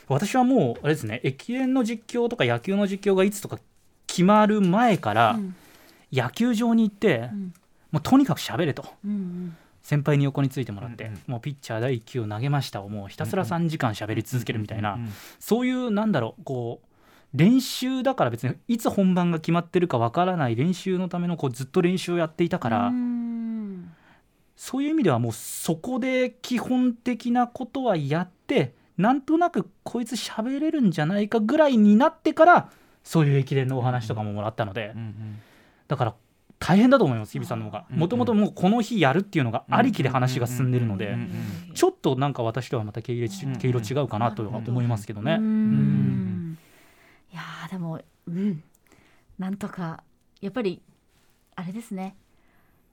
[0.10, 3.58] 私はもうあれですね駅伝の実況とか野球の実況がいつとか
[4.08, 5.56] 決まる前から、うん
[6.12, 7.54] 野球場に行って、うん。
[7.92, 8.86] もうとにかく喋れと。
[9.04, 11.22] うん先輩に横についてもらって、うんうん。
[11.28, 12.82] もうピッチャー第1球を投げました。
[12.82, 16.88] をもうひたすら3時間喋り続けるみたいな、うんうんそういうなんだろうこう
[17.34, 23.92] 練習だから別にいつ本番が決まってるかわからない練習のためのこうずっと練習をやっていたから、うん。
[24.56, 32.70] そういう意味ではもうそこで基本的なことはやってなんとなくこいつ喋れるんじゃないかぐらいになってから
[33.02, 35.42] そういう駅伝のお話とかももらったので、うんうん
[35.90, 36.16] だから
[36.60, 37.86] 大変だと思います日比さんの方が。
[37.92, 45.34] うんもともともうこの日やるっていうのがありきで話が進んでるのでうんうんちょっとなんか私とはまた毛色毛色違うかなとは思いますけどね。
[45.34, 46.52] ううん。
[46.52, 46.58] ん。
[47.32, 48.64] いやーでもうん。
[49.38, 50.04] なんとか
[50.42, 50.82] やっぱり
[51.56, 52.16] あれですね。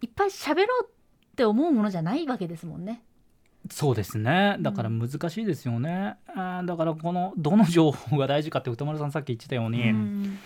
[0.01, 3.03] いっぱい喋ろうって思うものじゃないわけですもんね。
[3.71, 4.57] そうですね。
[4.61, 10.39] だから難しいですよね、あーだからこのどの情報が大事かって歌丸さんさっき言ってたように、うん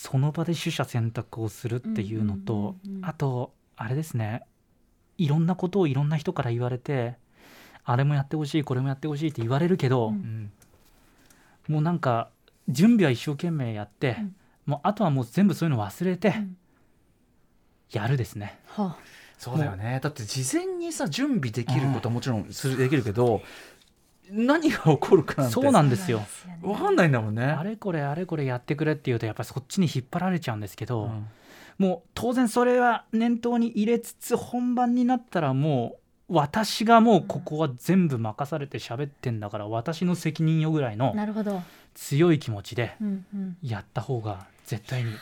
[0.00, 4.42] その場で取捨選択をするっていうのと、うんうんうんうんあとあれですね。
[5.18, 7.16] いろんなことをいろんな人から言われて
[7.84, 10.50] あれもやってほしいこれもやってほしいって言われるけど、うん。
[11.68, 11.74] うん。
[11.74, 12.30] もうなんか
[12.68, 14.36] 準備は一生懸命やって、うん。
[14.66, 16.56] もうあとはもう全部そういうの忘れてん。
[17.90, 18.58] やるですね。
[18.66, 18.96] は
[19.36, 19.98] そうだよね。
[20.02, 23.42] だって事前にさ準備できることはもちろんするできるけど
[24.30, 25.54] 何が起こるかなんて。
[25.54, 26.22] そうなんですよ。
[26.62, 27.44] 分かんないんだもんね。
[27.44, 31.26] あれこれあれこれやってくれっていうとやっぱりそっちに引っ張られちゃうんですけど、うん。
[31.78, 35.96] もう当然それは念頭に入れつつ本番になったらも
[36.28, 41.62] う私がもうここは全部任されて喋ってんだから私の責任よぐらいのなるほど、
[41.94, 45.12] 強い気持ちでうんうん、やった方が絶対に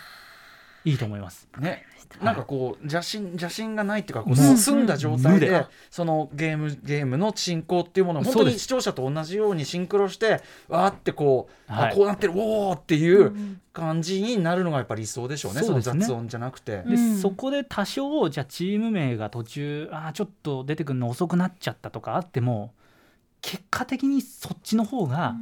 [0.86, 1.48] いいと思います。
[1.58, 1.84] ね。
[2.22, 11.90] なんかこう邪心邪心がないっていうかこううん澄んだ状態でそのゲームゲームの進行っていうものを本当に視聴者と同じようにシンクロしてわーってこう、はい。
[11.90, 16.00] あこうなってるおーっていう感じになるのがやっぱり理想でしょうねそのそうですね。
[16.06, 16.76] 雑音じゃなくて。
[16.84, 17.18] で、うん。
[17.18, 22.72] そこで多少じゃあチーム名が途中あーちょっと出てくるの遅くなっちゃったとかあっても
[23.42, 25.34] 結果的にそっちの方が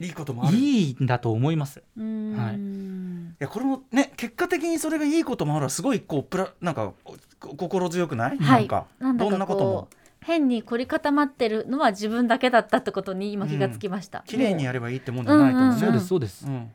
[0.00, 0.56] いいこともある。
[0.56, 1.82] いいいんだと思います。
[1.96, 7.16] うんはいやこれもね結果的にそれがいいこともあるわすごいこうプラなんかこ
[7.56, 9.88] 心強くない、はいなんかなんだどんなかことも
[10.20, 15.22] 変に凝り固まってるのは自分だけだったってことに今気がつきました、綺麗にやればいいっても？
[15.22, 15.74] んじゃないと思うね。
[15.74, 16.70] うんそうですそうです、うん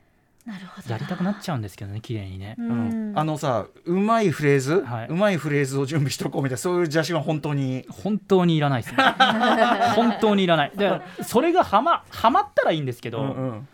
[0.88, 3.14] やりたくなっちゃうんですけどね綺麗にね、ううん。
[3.14, 5.08] んあのさうまいフレーズ、はい。
[5.08, 9.04] うまいフレーズを準備しとこうみたいなそういう邪心は本当に本当にいらないですね。
[9.96, 10.72] 本当にいらない。
[10.76, 13.68] でそれがはまはまったらいいんですけど、ん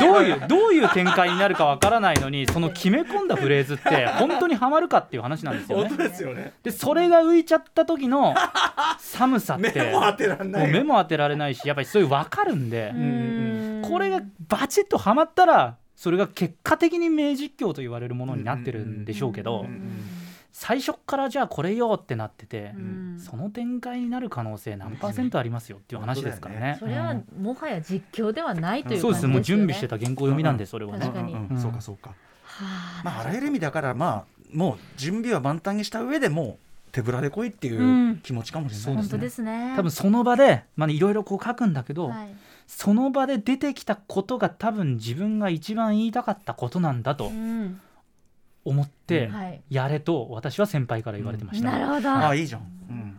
[0.00, 5.96] どういうどういう展開になるかわからないのにその決め込んだフレーズって本当にはまるかっていう話なんですよね。
[5.96, 6.52] ですよね。
[6.62, 8.34] でそれが浮いちゃった時の
[8.98, 13.35] 寒さっ目ても当てらんなもうい目も当てられないしやっぱりそういう分かるんでう、ん
[13.88, 19.66] これがバチッとはまったらそれが結果的に名実況と言われるものになってるんでしょうけど、
[20.52, 23.20] 最初からじゃあこれよってなってて、うん。
[23.20, 26.76] その展開になる可能性何パーセントありますよっていう話ですからね。
[26.78, 29.38] それはもはや実況ではないというそう感じですよね。
[29.38, 29.52] です。
[29.52, 31.00] もう準備してた原稿読みなんでそれはね。
[31.00, 31.14] 確。
[31.14, 31.34] かに。
[31.34, 31.38] うん。
[31.40, 31.48] うん。
[31.50, 32.14] うんそうかそうか、は
[33.00, 33.02] あ。
[33.04, 36.58] まあ、あらゆる意味だからまあもう準備は万端にした上でも
[36.88, 38.10] う手ぶらで来いっていうん。
[38.12, 39.74] う気持ちかもしれない本当ですね。
[39.76, 42.34] 多分その場でまあいろいろこう書くんだけど、はい
[42.66, 47.80] その場で出てきたことが多分自分が一番言いたかったことなんだとうん。
[48.64, 49.62] 思ってはい。
[49.70, 51.70] やれと私は先輩から言われてました。
[51.70, 52.10] なるほど。
[52.10, 53.16] ああいいじゃん、うん、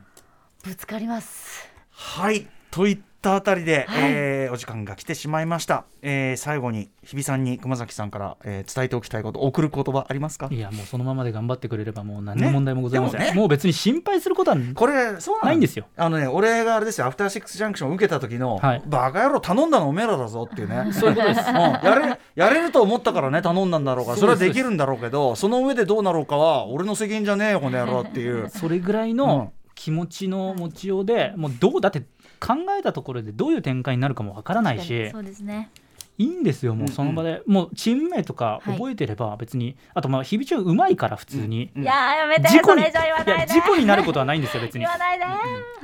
[0.63, 1.69] ぶつかります。
[1.89, 2.47] はい。
[2.69, 4.11] といったあたりで、はい。
[4.11, 10.47] えーお時間が来てしまいました、えー最後に日比さんに熊崎さんから、えー伝えておきたいこと送る言葉ありますか？
[10.49, 12.51] いやもうそのままで頑張ってくれればもう何のね。
[12.51, 13.39] 問題もございません、でもね。
[13.39, 15.87] もう別に心配することはこれそうないんですよ。
[15.97, 18.83] あのね俺があれですよアフターシックスジャンクションを受けた時の、はい。
[18.85, 20.91] バカ野郎頼んだのおめえらだぞっていうね。
[20.93, 21.39] そういうことです。
[21.49, 28.49] うん、やれやれると思ったからね頼んだんだろうからそれはできるんだろうけどその上でどうなろうかは俺の責任じゃねえよこの野郎っていう。
[28.49, 32.01] それぐらいの気持ちの持ちようで、もうどうだって
[32.39, 35.69] 考えたところでどういう展開になるかもわからないしそうですね。
[36.17, 44.79] いいんですよもうその場で、もうチーム名とか覚えてれば別に、あとまあ日々中うまいから普通に、うんいやーやめて事故に事故になることはないんですよ別に。
[44.79, 45.25] 言わないで。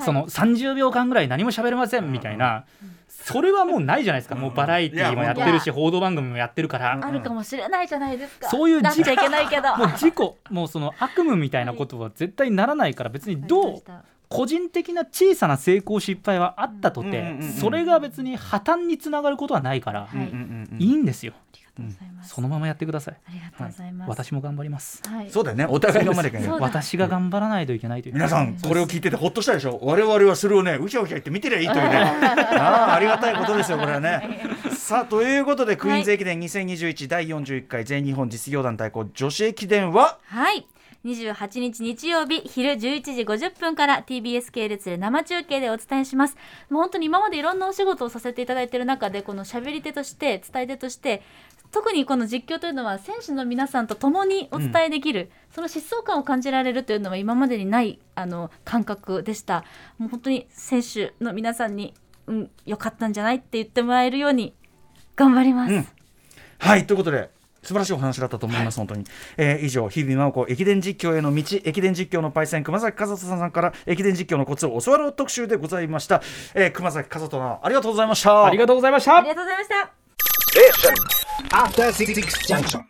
[0.03, 2.65] その30秒間ぐらい何も喋れませんみたいな、
[3.07, 8.49] それはもうないじゃないですか、もうバラエティーもやってるし報道番組もやってるから、あるかもしれないじゃないですか。
[8.49, 9.77] そういうなっちゃいけないけど。
[9.77, 10.39] もう事故。
[10.49, 13.83] もうその悪夢みたいなことは絶対ならないから別にどう
[14.33, 17.53] 個人的な小さな成功失敗はあったとてうんうんうんうん。
[17.53, 20.07] それが別に破綻につながることはないからは
[20.79, 21.33] いいいんですよ。
[21.35, 22.29] ありがとうございます。
[22.33, 23.17] そのままやってください。
[23.27, 24.09] ありがとうございます。
[24.09, 25.01] 私も頑張ります。
[25.07, 25.29] はい。
[25.29, 25.65] そうだよね。
[25.67, 28.13] お互い頑張ればいけない私が頑張らないといけないという。
[28.13, 29.79] 皆さんこれを聞いててほっとしたでしょ。
[29.81, 31.97] 我々はそれをねうひゃうひゃ言って見てりゃいいというね。
[31.97, 34.41] ああありがたいことですよこれはね。
[34.73, 40.17] さあということでクイーンズ駅伝2021第41回全日本実業団対抗女子駅伝は？
[40.25, 40.65] はい
[41.05, 46.37] 28日日曜日昼11時50分から TBS 系列で生中継でお伝えします。
[46.69, 51.21] もう本当に今までいろんなお仕事をさせていただいている中でこの喋り手として伝え手として
[51.71, 59.65] 特にこの実況というのは選手の皆さんと共にお伝えできる、その疾走感を感じられるというのは今までにないあの感覚でした。
[59.97, 61.95] もう本当に選手の皆さんに、
[62.27, 64.53] うん、よかったんじゃないって言ってもらえるように
[65.15, 65.87] 頑張ります、うん。
[66.59, 67.29] はいということで
[67.63, 69.05] 素晴らしいお話だったと思います、本当に、
[69.37, 76.21] えー以上日々真央子駅伝実況への道駅伝実況のパイセン熊崎和人さんから駅伝実況のコツを教わろう特集でございました、
[76.53, 80.03] えー熊崎和人さんありがとうございましたありがとうございましたありがとうございました
[80.53, 80.93] Station.
[81.51, 82.81] After Six Junction.